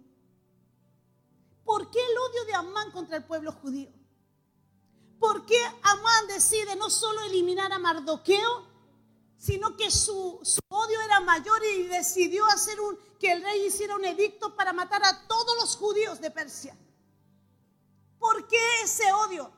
¿Por 1.64 1.90
qué 1.90 1.98
el 1.98 2.18
odio 2.18 2.44
de 2.46 2.54
Amán 2.54 2.90
contra 2.90 3.16
el 3.16 3.24
pueblo 3.24 3.52
judío? 3.52 3.90
¿Por 5.18 5.46
qué 5.46 5.58
Amán 5.82 6.26
decide 6.28 6.76
no 6.76 6.90
solo 6.90 7.22
eliminar 7.22 7.72
a 7.72 7.78
Mardoqueo, 7.78 8.66
sino 9.38 9.76
que 9.76 9.90
su, 9.90 10.40
su, 10.42 10.60
odio 10.68 10.95
mayor 11.20 11.62
y 11.64 11.84
decidió 11.84 12.46
hacer 12.46 12.80
un, 12.80 12.98
que 13.18 13.32
el 13.32 13.42
rey 13.42 13.66
hiciera 13.66 13.96
un 13.96 14.04
edicto 14.04 14.54
para 14.54 14.72
matar 14.72 15.02
a 15.04 15.26
todos 15.26 15.56
los 15.58 15.76
judíos 15.76 16.20
de 16.20 16.30
Persia? 16.30 16.76
¿Por 18.18 18.46
qué 18.48 18.82
ese 18.82 19.12
odio? 19.12 19.52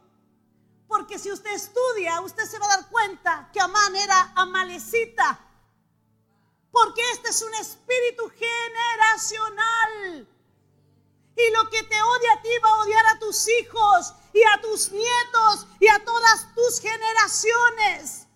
Porque 0.86 1.18
si 1.18 1.30
usted 1.30 1.52
estudia, 1.52 2.20
usted 2.22 2.44
se 2.44 2.58
va 2.58 2.66
a 2.66 2.76
dar 2.76 2.88
cuenta 2.88 3.50
que 3.52 3.60
Amán 3.60 3.94
era 3.96 4.32
amalecita. 4.34 5.38
Porque 6.70 7.02
este 7.12 7.28
es 7.30 7.42
un 7.42 7.54
espíritu 7.54 8.30
generacional. 8.30 10.28
Y 11.36 11.50
lo 11.52 11.70
que 11.70 11.82
te 11.82 12.02
odia 12.02 12.32
a 12.32 12.42
ti 12.42 12.48
va 12.64 12.70
a 12.70 12.82
odiar 12.82 13.06
a 13.06 13.18
tus 13.18 13.48
hijos 13.48 14.14
y 14.32 14.42
a 14.42 14.60
tus 14.60 14.90
nietos 14.90 15.66
y 15.78 15.88
a 15.88 16.04
todas 16.04 16.54
tus 16.54 16.80
generaciones. 16.80 18.27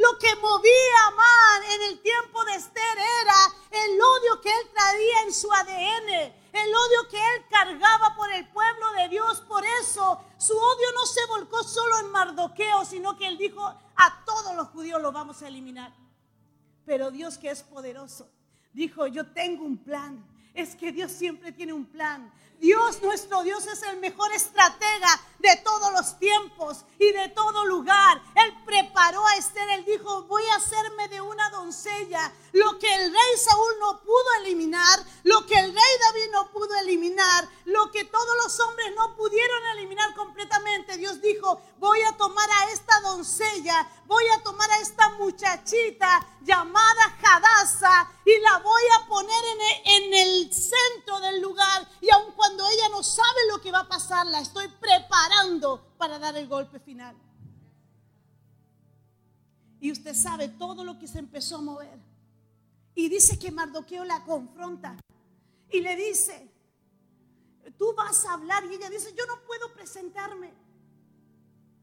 Lo 0.00 0.18
que 0.18 0.34
movía 0.36 1.04
a 1.04 1.08
Amán 1.08 1.62
en 1.74 1.92
el 1.92 2.00
tiempo 2.00 2.42
de 2.46 2.54
Esther 2.54 2.98
era 3.22 3.84
el 3.84 4.00
odio 4.00 4.40
que 4.40 4.48
él 4.48 4.70
traía 4.72 5.22
en 5.26 5.34
su 5.34 5.52
ADN, 5.52 6.08
el 6.52 6.74
odio 6.74 7.08
que 7.10 7.18
él 7.18 7.44
cargaba 7.50 8.16
por 8.16 8.32
el 8.32 8.48
pueblo 8.48 8.92
de 8.92 9.08
Dios. 9.10 9.42
Por 9.42 9.62
eso 9.82 10.18
su 10.38 10.56
odio 10.56 10.86
no 10.94 11.04
se 11.04 11.26
volcó 11.26 11.62
solo 11.62 11.98
en 11.98 12.10
Mardoqueo, 12.10 12.84
sino 12.86 13.18
que 13.18 13.26
él 13.26 13.36
dijo, 13.36 13.62
a 13.62 14.24
todos 14.24 14.56
los 14.56 14.68
judíos 14.68 15.02
los 15.02 15.12
vamos 15.12 15.42
a 15.42 15.48
eliminar. 15.48 15.92
Pero 16.86 17.10
Dios 17.10 17.36
que 17.36 17.50
es 17.50 17.62
poderoso, 17.62 18.30
dijo, 18.72 19.06
yo 19.06 19.26
tengo 19.26 19.64
un 19.64 19.76
plan 19.76 20.26
es 20.54 20.74
que 20.74 20.92
Dios 20.92 21.12
siempre 21.12 21.52
tiene 21.52 21.72
un 21.72 21.86
plan. 21.86 22.32
Dios, 22.60 23.02
nuestro 23.02 23.42
Dios, 23.42 23.66
es 23.66 23.82
el 23.84 23.96
mejor 23.98 24.30
estratega 24.32 25.20
de 25.38 25.56
todos 25.64 25.92
los 25.92 26.18
tiempos 26.18 26.84
y 26.98 27.10
de 27.12 27.28
todo 27.30 27.64
lugar. 27.64 28.20
Él 28.34 28.54
preparó 28.66 29.26
a 29.26 29.36
Esther, 29.36 29.68
él 29.70 29.84
dijo, 29.86 30.24
voy 30.24 30.42
a 30.52 30.56
hacerme 30.56 31.08
de 31.08 31.20
una 31.22 31.48
doncella. 31.50 32.32
Lo 32.52 32.78
que 32.78 32.94
el 32.94 33.12
rey 33.12 33.36
Saúl 33.38 33.72
no 33.80 34.00
pudo 34.00 34.26
eliminar, 34.42 35.00
lo 35.24 35.46
que 35.46 35.58
el 35.58 35.72
rey 35.72 35.92
David 36.00 36.30
no 36.32 36.50
pudo 36.50 36.74
eliminar, 36.76 37.48
lo 37.64 37.90
que 37.90 38.04
todos 38.04 38.36
los 38.44 38.60
hombres 38.60 38.92
no 38.94 39.16
pudieron 39.16 39.66
eliminar 39.76 40.14
completamente. 40.14 40.98
Dios 40.98 41.20
dijo, 41.22 41.62
voy 41.78 42.02
a 42.02 42.16
tomar 42.16 42.48
a 42.50 42.70
esta 42.72 43.00
doncella, 43.00 43.88
voy 44.06 44.24
a 44.36 44.42
tomar 44.42 44.70
a 44.70 44.80
esta 44.80 45.08
muchachita 45.10 46.26
llamada 46.42 47.16
Hadasa 47.22 48.10
y 48.24 48.38
la 48.40 48.58
voy 48.58 48.82
a 48.98 49.06
poner 49.06 49.44
en 49.44 49.60
el, 49.60 50.04
en 50.04 50.14
el 50.14 50.52
centro 50.52 51.20
del 51.20 51.40
lugar. 51.40 51.88
Y 52.00 52.10
aun 52.10 52.32
cuando 52.32 52.66
ella 52.68 52.88
no 52.90 53.02
sabe 53.02 53.46
lo 53.48 53.60
que 53.60 53.72
va 53.72 53.80
a 53.80 53.88
pasar, 53.88 54.19
la 54.30 54.40
estoy 54.40 54.68
preparando 54.68 55.94
para 55.98 56.18
dar 56.18 56.36
el 56.36 56.48
golpe 56.48 56.78
final. 56.80 57.16
Y 59.80 59.92
usted 59.92 60.14
sabe 60.14 60.48
todo 60.48 60.84
lo 60.84 60.98
que 60.98 61.08
se 61.08 61.18
empezó 61.18 61.56
a 61.56 61.62
mover. 61.62 61.98
Y 62.94 63.08
dice 63.08 63.38
que 63.38 63.50
Mardoqueo 63.50 64.04
la 64.04 64.24
confronta 64.24 64.96
y 65.70 65.80
le 65.80 65.96
dice, 65.96 66.50
tú 67.78 67.94
vas 67.94 68.24
a 68.26 68.34
hablar. 68.34 68.64
Y 68.64 68.74
ella 68.74 68.90
dice, 68.90 69.14
yo 69.16 69.24
no 69.26 69.42
puedo 69.46 69.72
presentarme, 69.72 70.52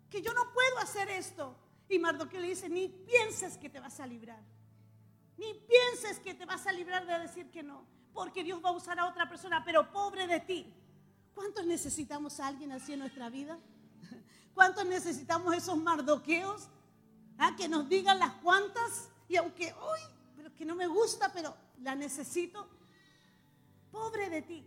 que 0.10 0.22
yo 0.22 0.34
no 0.34 0.54
puedo 0.54 0.78
hacer 0.80 1.10
esto. 1.10 1.56
Y 1.90 2.00
Mardoqueo 2.00 2.42
le 2.42 2.50
dice, 2.50 2.70
ni 2.70 2.88
pienses 2.88 3.58
que 3.58 3.70
te 3.70 3.80
vas 3.80 4.00
a 4.00 4.08
librar. 4.08 4.44
Ni 5.38 5.54
pienses 5.54 6.20
que 6.20 6.34
te 6.34 6.46
vas 6.46 6.66
a 6.68 6.72
librar 6.72 7.06
de 7.06 7.20
decir 7.20 7.50
que 7.52 7.64
no, 7.64 7.86
porque 8.14 8.44
Dios 8.44 8.64
va 8.64 8.70
a 8.70 8.74
usar 8.74 9.00
a 9.00 9.08
otra 9.08 9.30
persona, 9.30 9.64
pero 9.64 9.92
pobre 9.92 10.28
de 10.28 10.40
ti. 10.40 10.74
¿Cuántos 11.38 11.68
necesitamos 11.68 12.40
a 12.40 12.48
alguien 12.48 12.72
así 12.72 12.94
en 12.94 13.00
nuestra 13.00 13.30
vida? 13.30 13.60
¿Cuántos 14.56 14.88
necesitamos 14.88 15.56
esos 15.56 15.78
mardoqueos? 15.78 16.68
¿Ah? 17.38 17.56
Que 17.56 17.70
nos 17.70 17.88
digan 17.88 18.18
las 18.18 18.32
cuantas 18.42 19.08
y 19.30 19.36
aunque 19.36 19.72
hoy, 19.74 20.00
pero 20.36 20.52
que 20.56 20.66
no 20.66 20.74
me 20.74 20.88
gusta, 20.88 21.32
pero 21.32 21.56
la 21.84 21.94
necesito. 21.94 22.68
Pobre 23.92 24.32
de 24.32 24.42
ti. 24.42 24.64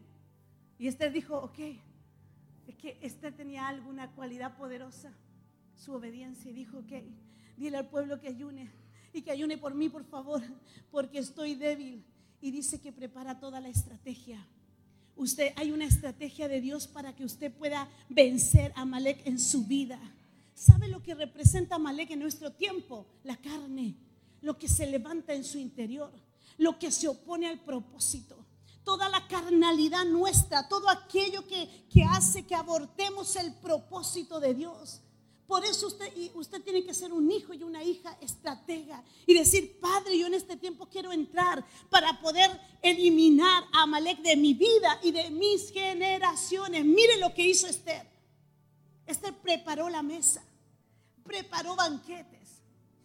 Y 0.79 0.87
Esther 0.87 1.11
dijo, 1.11 1.39
ok, 1.39 1.59
es 2.69 2.77
que 2.77 2.99
Esther 3.03 3.37
tenía 3.37 3.67
alguna 3.67 4.13
cualidad 4.13 4.57
poderosa, 4.57 5.13
su 5.75 5.93
obediencia, 5.93 6.53
y 6.53 6.55
dijo, 6.55 6.79
ok, 6.79 7.03
dile 7.57 7.79
al 7.79 7.89
pueblo 7.89 8.21
que 8.21 8.29
ayune 8.29 8.71
y 9.13 9.23
que 9.23 9.33
ayune 9.33 9.59
por 9.59 9.75
mí, 9.75 9.89
por 9.89 10.05
favor, 10.05 10.41
porque 10.93 11.19
estoy 11.19 11.57
débil. 11.57 12.05
Y 12.41 12.53
dice 12.53 12.81
que 12.81 12.93
prepara 12.93 13.41
toda 13.41 13.61
la 13.61 13.69
estrategia. 13.69 14.47
Usted, 15.21 15.53
hay 15.57 15.71
una 15.71 15.85
estrategia 15.85 16.49
de 16.49 16.63
Dios 16.63 16.87
para 16.87 17.15
que 17.15 17.27
usted 17.27 17.53
pueda 17.53 17.87
vencer 18.09 18.73
a 18.75 18.87
Malek 18.87 19.27
en 19.27 19.39
su 19.39 19.67
vida. 19.67 20.01
¿Sabe 20.55 20.89
lo 20.89 21.03
que 21.03 21.15
representa 21.15 21.79
Malek 21.79 22.13
en 22.13 22.21
nuestro 22.21 22.53
tiempo? 22.53 23.07
La 23.23 23.37
carne, 23.37 23.97
lo 24.41 24.57
que 24.57 24.67
se 24.67 24.87
levanta 24.87 25.35
en 25.35 25.45
su 25.45 25.59
interior, 25.59 26.11
lo 26.57 26.79
que 26.79 26.91
se 26.91 27.07
opone 27.07 27.49
al 27.49 27.61
propósito. 27.61 28.47
Toda 28.83 29.11
la 29.11 29.29
carnalidad 29.29 30.07
nuestra, 30.07 30.67
todo 30.69 30.89
aquello 30.89 31.47
que, 31.47 31.69
que 31.93 32.03
hace 32.03 32.47
que 32.47 32.55
abortemos 32.55 33.37
el 33.37 33.53
propósito 33.57 34.41
de 34.41 34.55
Dios. 34.55 35.03
Por 35.51 35.65
eso 35.65 35.89
usted, 35.89 36.13
usted 36.35 36.63
tiene 36.63 36.85
que 36.85 36.95
ser 36.95 37.13
un 37.13 37.29
hijo 37.29 37.53
y 37.53 37.65
una 37.65 37.83
hija 37.83 38.17
estratega 38.21 39.03
y 39.27 39.35
decir, 39.35 39.81
Padre, 39.81 40.17
yo 40.17 40.29
en 40.29 40.35
este 40.35 40.57
tiempo 40.57 40.87
quiero 40.89 41.11
entrar 41.11 41.67
para 41.89 42.21
poder 42.21 42.49
eliminar 42.81 43.65
a 43.73 43.83
Amalek 43.83 44.21
de 44.21 44.37
mi 44.37 44.55
vida 44.55 45.01
y 45.03 45.11
de 45.11 45.29
mis 45.31 45.73
generaciones. 45.73 46.85
Mire 46.85 47.19
lo 47.19 47.35
que 47.35 47.49
hizo 47.49 47.67
Esther. 47.67 48.07
Esther 49.07 49.35
preparó 49.39 49.89
la 49.89 50.05
mesa, 50.05 50.41
preparó 51.25 51.75
banquetes 51.75 52.63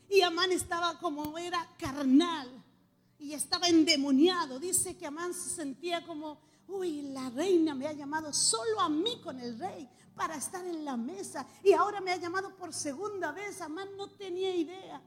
y 0.07 0.21
Amán 0.21 0.51
estaba 0.51 0.99
como 0.99 1.39
era 1.39 1.67
carnal 1.79 2.47
y 3.17 3.33
estaba 3.33 3.69
endemoniado. 3.69 4.59
Dice 4.59 4.95
que 4.95 5.07
Amán 5.07 5.33
se 5.33 5.49
sentía 5.49 6.05
como, 6.05 6.39
uy, 6.67 7.03
la 7.13 7.29
reina 7.29 7.75
me 7.75 7.87
ha 7.87 7.93
llamado 7.93 8.33
solo 8.33 8.79
a 8.81 8.89
mí 8.89 9.19
con 9.23 9.39
el 9.39 9.57
rey 9.57 9.89
para 10.15 10.35
estar 10.35 10.65
en 10.65 10.85
la 10.85 10.97
mesa. 10.97 11.45
Y 11.63 11.73
ahora 11.73 12.01
me 12.01 12.11
ha 12.11 12.17
llamado 12.17 12.55
por 12.55 12.73
segunda 12.73 13.31
vez. 13.31 13.61
Amán 13.61 13.89
no 13.97 14.09
tenía 14.11 14.55
idea 14.55 15.01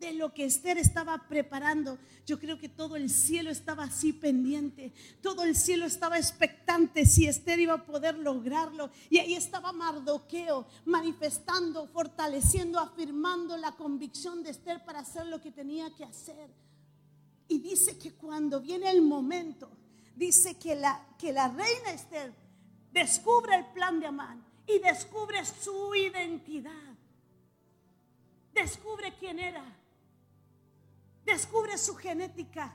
de 0.00 0.12
lo 0.12 0.34
que 0.34 0.44
Esther 0.44 0.78
estaba 0.78 1.28
preparando. 1.28 1.98
Yo 2.26 2.38
creo 2.38 2.58
que 2.58 2.68
todo 2.68 2.96
el 2.96 3.10
cielo 3.10 3.50
estaba 3.50 3.84
así 3.84 4.12
pendiente. 4.12 4.92
Todo 5.20 5.44
el 5.44 5.54
cielo 5.54 5.86
estaba 5.86 6.18
expectante 6.18 7.06
si 7.06 7.26
Esther 7.26 7.60
iba 7.60 7.74
a 7.74 7.86
poder 7.86 8.18
lograrlo. 8.18 8.90
Y 9.10 9.18
ahí 9.18 9.34
estaba 9.34 9.72
Mardoqueo 9.72 10.66
manifestando, 10.84 11.86
fortaleciendo, 11.88 12.78
afirmando 12.78 13.56
la 13.56 13.72
convicción 13.72 14.42
de 14.42 14.50
Esther 14.50 14.84
para 14.84 15.00
hacer 15.00 15.26
lo 15.26 15.40
que 15.40 15.50
tenía 15.50 15.94
que 15.94 16.04
hacer. 16.04 16.50
Y 17.48 17.58
dice 17.58 17.98
que 17.98 18.14
cuando 18.14 18.60
viene 18.60 18.90
el 18.90 19.02
momento, 19.02 19.70
dice 20.14 20.58
que 20.58 20.74
la, 20.74 21.06
que 21.18 21.32
la 21.32 21.48
reina 21.48 21.92
Esther 21.92 22.32
descubre 22.92 23.54
el 23.56 23.66
plan 23.66 24.00
de 24.00 24.06
Amán 24.06 24.44
y 24.66 24.78
descubre 24.78 25.44
su 25.44 25.94
identidad. 25.94 26.94
Descubre 28.52 29.14
quién 29.18 29.38
era. 29.38 29.64
Descubre 31.24 31.76
su 31.76 31.96
genética. 31.96 32.72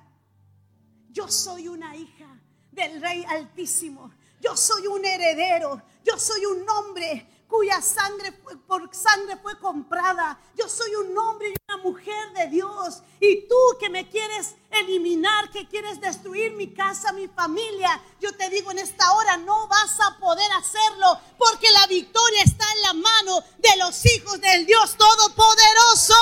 Yo 1.10 1.28
soy 1.28 1.67
una 1.67 1.95
hija 1.95 2.39
del 2.71 3.02
Rey 3.02 3.23
Altísimo. 3.28 4.12
Yo 4.41 4.56
soy 4.56 4.88
un 4.88 5.04
heredero. 5.06 5.82
Yo 6.03 6.18
soy 6.18 6.45
un 6.45 6.68
hombre 6.70 7.28
cuya 7.50 7.82
sangre 7.82 8.32
por 8.68 8.93
sangre 8.93 9.36
fue 9.38 9.58
comprada. 9.58 10.39
Yo 10.56 10.70
soy 10.70 10.93
un 10.93 11.18
hombre 11.18 11.50
y 11.50 11.56
una 11.68 11.82
mujer 11.82 12.32
de 12.34 12.47
Dios. 12.47 13.02
Y 13.20 13.47
tú 13.47 13.56
que 13.80 13.89
me 13.89 14.08
quieres 14.08 14.56
eliminar, 14.70 15.50
que 15.50 15.68
quieres 15.68 16.00
destruir 16.00 16.54
mi 16.54 16.72
casa, 16.72 17.12
mi 17.12 17.28
familia, 17.28 18.00
yo 18.22 18.32
te 18.38 18.50
digo 18.50 18.70
en 18.70 18.78
esta 18.78 19.14
hora 19.14 19.36
no 19.38 19.68
vas 19.68 20.00
a 20.00 20.20
poder 20.20 20.50
hacerlo 20.54 21.20
porque 21.39 21.72
la 21.72 21.88
victoria 21.88 22.43
está 22.43 22.66
en 22.76 22.82
la 22.84 22.93
mano 22.93 23.43
de 23.58 23.78
los 23.78 24.06
hijos 24.06 24.39
del 24.39 24.68
Dios 24.68 24.95
Todopoderoso. 24.95 26.14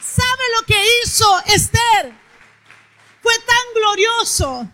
¿Sabe 0.00 0.42
lo 0.56 0.66
que 0.66 0.86
hizo 1.02 1.40
Esther? 1.46 2.18
Fue 3.22 3.38
tan 3.40 3.74
glorioso. 3.74 4.66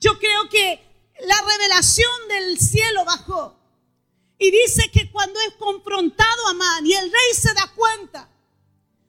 Yo 0.00 0.18
creo 0.18 0.48
que 0.50 0.87
la 1.20 1.40
revelación 1.42 2.28
del 2.28 2.58
cielo 2.58 3.04
bajó. 3.04 3.56
Y 4.38 4.50
dice 4.50 4.90
que 4.92 5.10
cuando 5.10 5.40
es 5.40 5.54
confrontado 5.54 6.46
a 6.48 6.54
Man 6.54 6.86
y 6.86 6.94
el 6.94 7.10
rey 7.10 7.34
se 7.34 7.52
da 7.54 7.72
cuenta, 7.74 8.28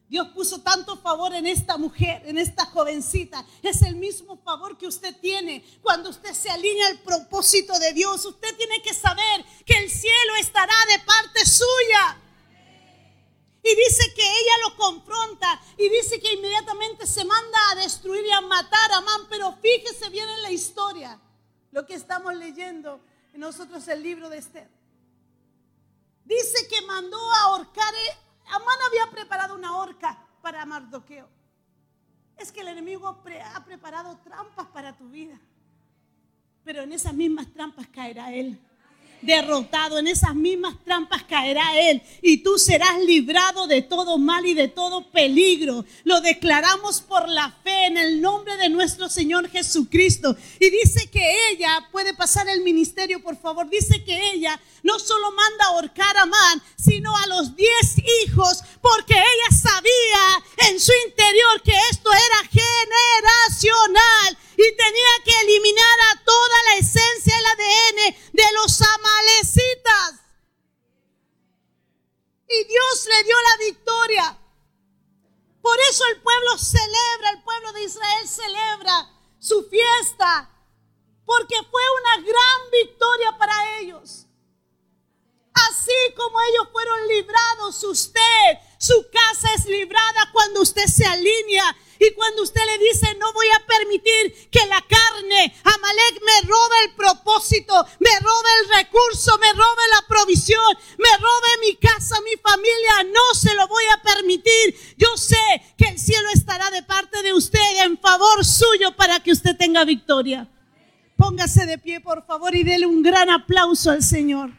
Dios 0.09 0.29
puso 0.29 0.61
tanto 0.61 0.97
favor 0.97 1.35
en 1.35 1.45
esta 1.45 1.77
mujer, 1.77 2.23
en 2.25 2.39
esta 2.39 2.65
jovencita. 2.65 3.45
Es 3.61 3.83
el 3.83 3.95
mismo 3.95 4.37
favor 4.37 4.75
que 4.75 4.87
usted 4.87 5.15
tiene 5.21 5.63
cuando 5.83 6.09
usted 6.09 6.33
se 6.33 6.49
alinea 6.49 6.87
al 6.87 6.99
propósito 7.01 7.77
de 7.77 7.93
Dios. 7.93 8.25
Usted 8.25 8.57
tiene 8.57 8.81
que 8.81 8.95
saber 8.95 9.45
que 9.67 9.77
el 9.77 9.87
cielo 9.87 10.35
estará 10.39 10.73
de 10.87 10.99
parte 11.05 11.45
suya. 11.45 12.17
Y 13.61 13.75
dice 13.75 14.13
que 14.15 14.23
ella 14.23 14.53
lo 14.63 14.75
confronta 14.77 15.61
y 15.77 15.89
dice 15.89 16.19
que 16.19 16.33
inmediatamente 16.33 17.05
se 17.05 17.23
manda 17.23 17.59
a 17.69 17.75
destruir 17.75 18.25
y 18.25 18.31
a 18.31 18.41
matar 18.41 18.91
a 18.93 18.97
Amán. 18.97 19.27
Pero 19.29 19.55
fíjese 19.61 20.09
bien 20.09 20.27
en 20.27 20.41
la 20.41 20.51
historia, 20.51 21.21
lo 21.71 21.85
que 21.85 21.93
estamos 21.93 22.35
leyendo 22.35 22.99
en 23.33 23.41
nosotros 23.41 23.87
el 23.87 24.01
libro 24.01 24.29
de 24.29 24.37
Esther. 24.37 24.69
Dice 26.25 26.67
que 26.69 26.85
mandó 26.85 27.17
a 27.33 27.41
ahorcar, 27.43 27.93
eh, 27.93 28.17
Amán 28.47 28.77
había 28.87 29.11
preparado 29.11 29.55
una 29.55 29.75
horca 29.75 30.17
para 30.41 30.65
Mardoqueo. 30.65 31.27
Es 32.37 32.51
que 32.51 32.61
el 32.61 32.69
enemigo 32.69 33.07
ha 33.07 33.65
preparado 33.65 34.17
trampas 34.19 34.67
para 34.67 34.95
tu 34.95 35.09
vida. 35.09 35.39
Pero 36.63 36.83
en 36.83 36.93
esas 36.93 37.13
mismas 37.13 37.51
trampas 37.51 37.87
caerá 37.87 38.31
él 38.31 38.59
derrotado. 39.21 39.99
En 39.99 40.07
esas 40.07 40.35
mismas 40.35 40.75
trampas 40.83 41.23
caerá 41.23 41.79
Él 41.79 42.01
y 42.21 42.37
tú 42.37 42.57
serás 42.57 42.99
librado 42.99 43.67
de 43.67 43.81
todo 43.81 44.17
mal 44.17 44.45
y 44.45 44.53
de 44.53 44.67
todo 44.67 45.09
peligro. 45.09 45.85
Lo 46.03 46.21
declaramos 46.21 47.01
por 47.01 47.27
la 47.27 47.51
fe 47.63 47.85
en 47.85 47.97
el 47.97 48.21
nombre 48.21 48.57
de 48.57 48.69
nuestro 48.69 49.09
Señor 49.09 49.49
Jesucristo. 49.49 50.35
Y 50.59 50.69
dice 50.69 51.09
que 51.09 51.49
ella, 51.51 51.87
puede 51.91 52.13
pasar 52.13 52.47
el 52.49 52.61
ministerio 52.61 53.21
por 53.21 53.37
favor, 53.37 53.69
dice 53.69 54.03
que 54.03 54.31
ella 54.31 54.59
no 54.83 54.99
solo 54.99 55.31
manda 55.31 55.65
a 55.65 55.67
ahorcar 55.69 56.17
a 56.17 56.25
Man, 56.25 56.61
sino 56.77 57.15
a 57.15 57.27
los 57.27 57.55
diez 57.55 57.95
hijos, 58.23 58.63
porque 58.81 59.13
ella 59.13 59.57
sabía 59.57 60.69
en 60.69 60.79
su 60.79 60.91
interior 61.07 61.61
que 61.63 61.73
esto 61.91 62.09
era 62.11 62.49
generacional 62.49 64.37
y 64.61 64.75
tenía 64.75 65.23
que 65.23 65.39
eliminar 65.39 65.99
a 66.11 66.23
toda 66.25 66.63
la 66.65 66.75
esencia, 66.75 67.33
el 67.37 67.45
ADN 67.45 68.15
de 68.33 68.51
los 68.55 68.81
amalecitas. 68.81 70.21
Y 72.49 72.63
Dios 72.65 73.05
le 73.05 73.23
dio 73.23 73.35
la 73.41 73.65
victoria. 73.65 74.39
Por 75.61 75.79
eso 75.89 76.03
el 76.07 76.21
pueblo 76.21 76.57
celebra, 76.57 77.29
el 77.35 77.43
pueblo 77.43 77.71
de 77.71 77.83
Israel 77.83 78.27
celebra 78.27 79.09
su 79.39 79.63
fiesta, 79.69 80.49
porque 81.25 81.55
fue 81.71 81.83
una 82.01 82.27
gran 82.27 82.71
victoria 82.71 83.37
para 83.37 83.79
ellos. 83.79 84.25
Así 85.69 86.13
como 86.17 86.37
ellos 86.41 86.67
fueron 86.73 87.07
librados, 87.07 87.81
usted, 87.85 88.59
su 88.77 89.09
casa 89.09 89.53
es 89.53 89.65
librada 89.67 90.29
cuando 90.33 90.61
usted 90.61 90.85
se 90.85 91.05
alinea 91.05 91.77
y 91.99 92.13
cuando 92.13 92.43
usted 92.43 92.61
le 92.65 92.77
dice, 92.77 93.13
no 93.19 93.31
voy 93.33 93.47
a 93.49 93.65
permitir 93.65 94.49
que 94.49 94.65
la 94.67 94.81
carne, 94.81 95.53
Amalek, 95.63 96.21
me 96.25 96.47
robe 96.47 96.75
el 96.85 96.95
propósito, 96.95 97.73
me 97.99 98.19
robe 98.19 98.49
el 98.61 98.77
recurso, 98.77 99.37
me 99.37 99.51
robe 99.51 99.81
la 99.91 100.07
provisión, 100.07 100.77
me 100.97 101.17
robe 101.17 101.67
mi 101.67 101.75
casa, 101.75 102.15
mi 102.21 102.37
familia, 102.41 103.03
no 103.13 103.35
se 103.35 103.53
lo 103.53 103.67
voy 103.67 103.83
a 103.93 104.01
permitir. 104.01 104.95
Yo 104.97 105.17
sé 105.17 105.35
que 105.77 105.89
el 105.89 105.99
cielo 105.99 106.29
estará 106.33 106.71
de 106.71 106.83
parte 106.83 107.21
de 107.21 107.33
usted 107.33 107.83
en 107.83 107.97
favor 107.97 108.45
suyo 108.45 108.95
para 108.95 109.19
que 109.19 109.33
usted 109.33 109.57
tenga 109.57 109.83
victoria. 109.83 110.47
Póngase 111.17 111.65
de 111.65 111.77
pie, 111.77 111.99
por 111.99 112.25
favor, 112.25 112.55
y 112.55 112.63
dele 112.63 112.85
un 112.85 113.03
gran 113.03 113.29
aplauso 113.29 113.91
al 113.91 114.03
Señor. 114.03 114.51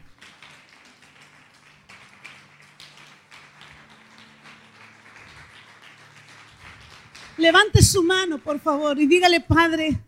Levante 7.41 7.81
su 7.81 8.03
mano, 8.03 8.37
por 8.37 8.59
favor, 8.59 8.99
y 8.99 9.07
dígale, 9.07 9.41
Padre, 9.41 9.99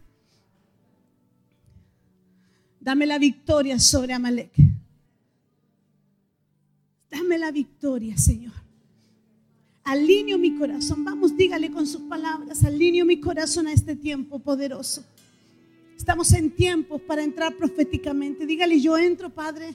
dame 2.80 3.08
la 3.08 3.18
victoria 3.18 3.80
sobre 3.80 4.14
Amalek. 4.14 4.52
Dame 7.10 7.40
la 7.40 7.50
victoria, 7.50 8.16
Señor. 8.20 8.54
Alineo 9.84 10.38
mi 10.38 10.56
corazón. 10.56 11.04
Vamos, 11.04 11.36
dígale 11.36 11.72
con 11.72 11.88
sus 11.88 12.02
palabras, 12.02 12.64
alineo 12.64 13.04
mi 13.04 13.20
corazón 13.20 13.66
a 13.66 13.74
este 13.74 13.96
tiempo 13.96 14.38
poderoso. 14.38 15.04
Estamos 15.98 16.32
en 16.34 16.52
tiempos 16.52 17.02
para 17.02 17.24
entrar 17.24 17.58
proféticamente. 17.58 18.46
Dígale, 18.46 18.80
yo 18.80 18.96
entro, 18.96 19.32
Padre, 19.32 19.74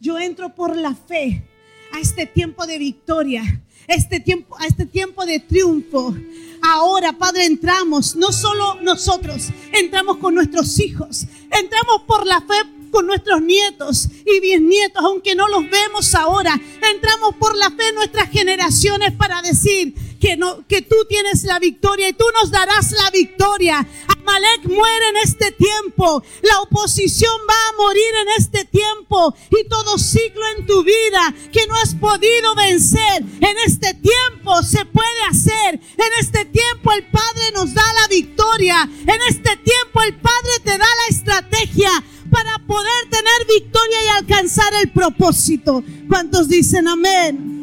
yo 0.00 0.18
entro 0.18 0.54
por 0.54 0.74
la 0.74 0.94
fe 0.94 1.46
a 1.94 2.00
este 2.00 2.26
tiempo 2.26 2.66
de 2.66 2.76
victoria, 2.78 3.62
este 3.86 4.18
tiempo, 4.18 4.56
a 4.58 4.66
este 4.66 4.84
tiempo 4.84 5.24
de 5.24 5.38
triunfo. 5.38 6.12
Ahora, 6.60 7.12
Padre, 7.12 7.46
entramos, 7.46 8.16
no 8.16 8.32
solo 8.32 8.80
nosotros, 8.82 9.50
entramos 9.72 10.16
con 10.16 10.34
nuestros 10.34 10.80
hijos, 10.80 11.26
entramos 11.52 12.02
por 12.04 12.26
la 12.26 12.40
fe 12.40 12.54
con 12.90 13.06
nuestros 13.06 13.40
nietos 13.42 14.08
y 14.26 14.40
bisnietos, 14.40 15.04
aunque 15.04 15.34
no 15.34 15.46
los 15.48 15.68
vemos 15.70 16.14
ahora. 16.14 16.60
Entramos 16.92 17.34
por 17.36 17.56
la 17.56 17.70
fe 17.70 17.88
en 17.88 17.94
nuestras 17.96 18.30
generaciones 18.30 19.12
para 19.12 19.42
decir 19.42 19.94
que, 20.24 20.38
no, 20.38 20.66
que 20.66 20.80
tú 20.80 20.96
tienes 21.06 21.44
la 21.44 21.58
victoria 21.58 22.08
y 22.08 22.14
tú 22.14 22.24
nos 22.40 22.50
darás 22.50 22.92
la 22.92 23.10
victoria. 23.10 23.86
Amalek 24.08 24.64
muere 24.64 25.08
en 25.10 25.16
este 25.18 25.52
tiempo. 25.52 26.22
La 26.40 26.60
oposición 26.62 27.34
va 27.46 27.52
a 27.52 27.76
morir 27.76 28.14
en 28.22 28.28
este 28.38 28.64
tiempo. 28.64 29.34
Y 29.50 29.68
todo 29.68 29.98
ciclo 29.98 30.40
en 30.56 30.66
tu 30.66 30.82
vida 30.82 31.34
que 31.52 31.66
no 31.66 31.74
has 31.76 31.94
podido 31.94 32.54
vencer, 32.54 33.22
en 33.38 33.56
este 33.66 33.92
tiempo 33.92 34.62
se 34.62 34.86
puede 34.86 35.22
hacer. 35.28 35.74
En 35.74 36.12
este 36.18 36.46
tiempo 36.46 36.90
el 36.92 37.04
Padre 37.10 37.52
nos 37.52 37.74
da 37.74 37.84
la 38.00 38.08
victoria. 38.08 38.88
En 39.06 39.20
este 39.28 39.58
tiempo 39.58 40.00
el 40.06 40.14
Padre 40.14 40.52
te 40.64 40.78
da 40.78 40.86
la 40.86 41.06
estrategia 41.10 41.90
para 42.30 42.58
poder 42.60 43.10
tener 43.10 43.46
victoria 43.46 43.98
y 44.06 44.08
alcanzar 44.16 44.72
el 44.80 44.90
propósito. 44.90 45.84
¿Cuántos 46.08 46.48
dicen 46.48 46.88
amén? 46.88 47.53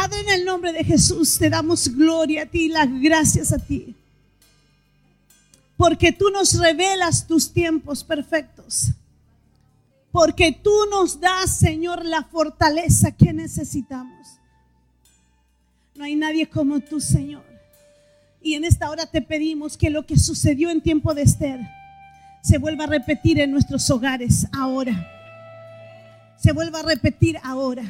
Padre, 0.00 0.20
en 0.20 0.30
el 0.30 0.44
nombre 0.46 0.72
de 0.72 0.82
Jesús 0.82 1.36
te 1.36 1.50
damos 1.50 1.94
gloria 1.94 2.44
a 2.44 2.46
ti 2.46 2.60
y 2.60 2.68
las 2.68 2.88
gracias 3.02 3.52
a 3.52 3.58
ti. 3.58 3.94
Porque 5.76 6.10
tú 6.10 6.30
nos 6.30 6.58
revelas 6.58 7.26
tus 7.26 7.52
tiempos 7.52 8.02
perfectos. 8.02 8.92
Porque 10.10 10.52
tú 10.52 10.72
nos 10.90 11.20
das, 11.20 11.54
Señor, 11.54 12.02
la 12.06 12.22
fortaleza 12.22 13.10
que 13.12 13.34
necesitamos. 13.34 14.38
No 15.94 16.04
hay 16.04 16.16
nadie 16.16 16.48
como 16.48 16.80
tú, 16.80 16.98
Señor. 16.98 17.44
Y 18.40 18.54
en 18.54 18.64
esta 18.64 18.88
hora 18.88 19.04
te 19.04 19.20
pedimos 19.20 19.76
que 19.76 19.90
lo 19.90 20.06
que 20.06 20.18
sucedió 20.18 20.70
en 20.70 20.80
tiempo 20.80 21.12
de 21.12 21.22
Esther 21.22 21.60
se 22.42 22.56
vuelva 22.56 22.84
a 22.84 22.86
repetir 22.86 23.38
en 23.38 23.50
nuestros 23.50 23.90
hogares 23.90 24.46
ahora. 24.50 25.06
Se 26.38 26.52
vuelva 26.52 26.80
a 26.80 26.84
repetir 26.84 27.38
ahora. 27.42 27.84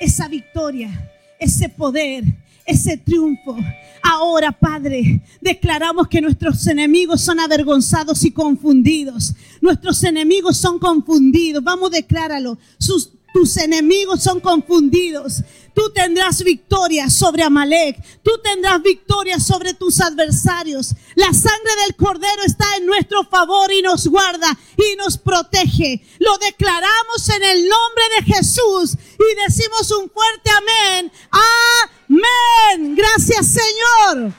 Esa 0.00 0.26
victoria, 0.26 0.90
ese 1.38 1.68
poder, 1.68 2.24
ese 2.64 2.96
triunfo. 2.96 3.56
Ahora, 4.02 4.52
Padre, 4.52 5.20
declaramos 5.40 6.08
que 6.08 6.20
nuestros 6.20 6.66
enemigos 6.66 7.20
son 7.20 7.40
avergonzados 7.40 8.24
y 8.24 8.30
confundidos. 8.30 9.34
Nuestros 9.60 10.02
enemigos 10.04 10.56
son 10.56 10.78
confundidos. 10.78 11.62
Vamos, 11.62 11.90
decláralo. 11.90 12.58
Sus, 12.78 13.12
tus 13.36 13.58
enemigos 13.58 14.22
son 14.22 14.40
confundidos. 14.40 15.42
Tú 15.74 15.92
tendrás 15.92 16.42
victoria 16.42 17.10
sobre 17.10 17.42
Amalek. 17.42 18.02
Tú 18.22 18.30
tendrás 18.42 18.82
victoria 18.82 19.38
sobre 19.38 19.74
tus 19.74 20.00
adversarios. 20.00 20.94
La 21.16 21.34
sangre 21.34 21.72
del 21.84 21.96
cordero 21.96 22.42
está 22.46 22.64
en 22.78 22.86
nuestro 22.86 23.24
favor 23.24 23.70
y 23.70 23.82
nos 23.82 24.06
guarda 24.06 24.58
y 24.78 24.96
nos 24.96 25.18
protege. 25.18 26.02
Lo 26.18 26.38
declaramos 26.38 27.28
en 27.28 27.42
el 27.42 27.68
nombre 27.68 28.04
de 28.16 28.34
Jesús 28.34 28.94
y 28.94 29.42
decimos 29.46 29.90
un 29.90 30.08
fuerte 30.08 30.50
amén. 30.56 31.12
Amén. 32.08 32.96
Gracias 32.96 33.48
Señor. 33.48 34.32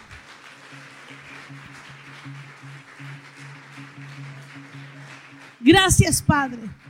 Gracias 5.59 6.23
Padre 6.23 6.86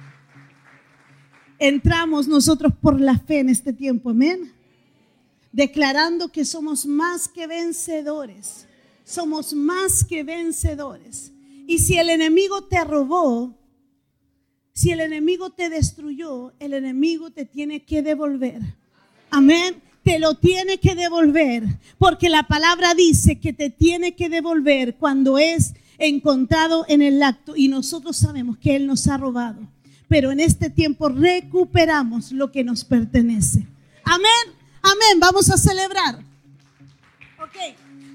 entramos 1.59 2.27
nosotros 2.27 2.73
por 2.81 2.99
la 2.99 3.17
fe 3.17 3.39
en 3.39 3.49
este 3.49 3.73
tiempo, 3.73 4.09
amén. 4.09 4.51
Declarando 5.51 6.29
que 6.29 6.45
somos 6.45 6.85
más 6.85 7.27
que 7.27 7.47
vencedores. 7.47 8.67
Somos 9.03 9.53
más 9.53 10.03
que 10.03 10.23
vencedores. 10.23 11.31
Y 11.65 11.79
si 11.79 11.97
el 11.97 12.09
enemigo 12.09 12.63
te 12.65 12.83
robó, 12.83 13.55
si 14.73 14.91
el 14.91 14.99
enemigo 14.99 15.49
te 15.49 15.69
destruyó, 15.69 16.53
el 16.59 16.73
enemigo 16.73 17.31
te 17.31 17.45
tiene 17.45 17.83
que 17.83 18.03
devolver. 18.03 18.61
Amén. 19.29 19.81
Te 20.03 20.19
lo 20.19 20.35
tiene 20.35 20.77
que 20.77 20.93
devolver. 20.93 21.63
Porque 21.97 22.29
la 22.29 22.43
palabra 22.43 22.93
dice 22.93 23.39
que 23.39 23.53
te 23.53 23.69
tiene 23.69 24.15
que 24.15 24.29
devolver 24.29 24.95
cuando 24.95 25.37
es 25.37 25.73
encontrado 25.97 26.85
en 26.87 27.01
el 27.01 27.23
acto. 27.23 27.55
Y 27.55 27.69
nosotros 27.69 28.17
sabemos 28.17 28.57
que 28.57 28.75
Él 28.75 28.85
nos 28.85 29.07
ha 29.07 29.17
robado 29.17 29.67
pero 30.07 30.31
en 30.31 30.39
este 30.39 30.69
tiempo 30.69 31.09
recuperamos 31.09 32.31
lo 32.31 32.51
que 32.51 32.63
nos 32.63 32.83
pertenece. 32.83 33.65
Amén, 34.03 34.55
amén, 34.81 35.19
vamos 35.19 35.49
a 35.49 35.57
celebrar. 35.57 36.19
Ok, 37.39 37.55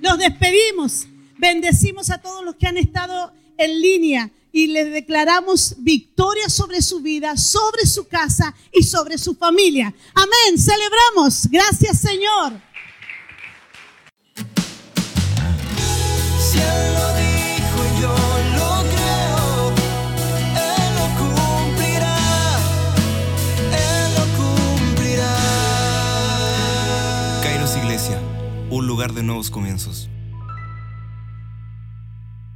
nos 0.00 0.18
despedimos, 0.18 1.06
bendecimos 1.38 2.10
a 2.10 2.18
todos 2.18 2.44
los 2.44 2.56
que 2.56 2.66
han 2.66 2.78
estado 2.78 3.32
en 3.58 3.80
línea 3.80 4.30
y 4.52 4.66
les 4.66 4.92
declaramos 4.92 5.76
victoria 5.78 6.48
sobre 6.48 6.82
su 6.82 7.00
vida, 7.00 7.36
sobre 7.36 7.86
su 7.86 8.06
casa 8.06 8.54
y 8.72 8.82
sobre 8.82 9.18
su 9.18 9.34
familia. 9.34 9.94
Amén, 10.14 10.58
celebramos. 10.58 11.48
Gracias 11.50 12.00
Señor. 12.00 12.52
Lugar 28.92 29.14
de 29.14 29.22
nuevos 29.22 29.48
comienzos. 29.48 30.11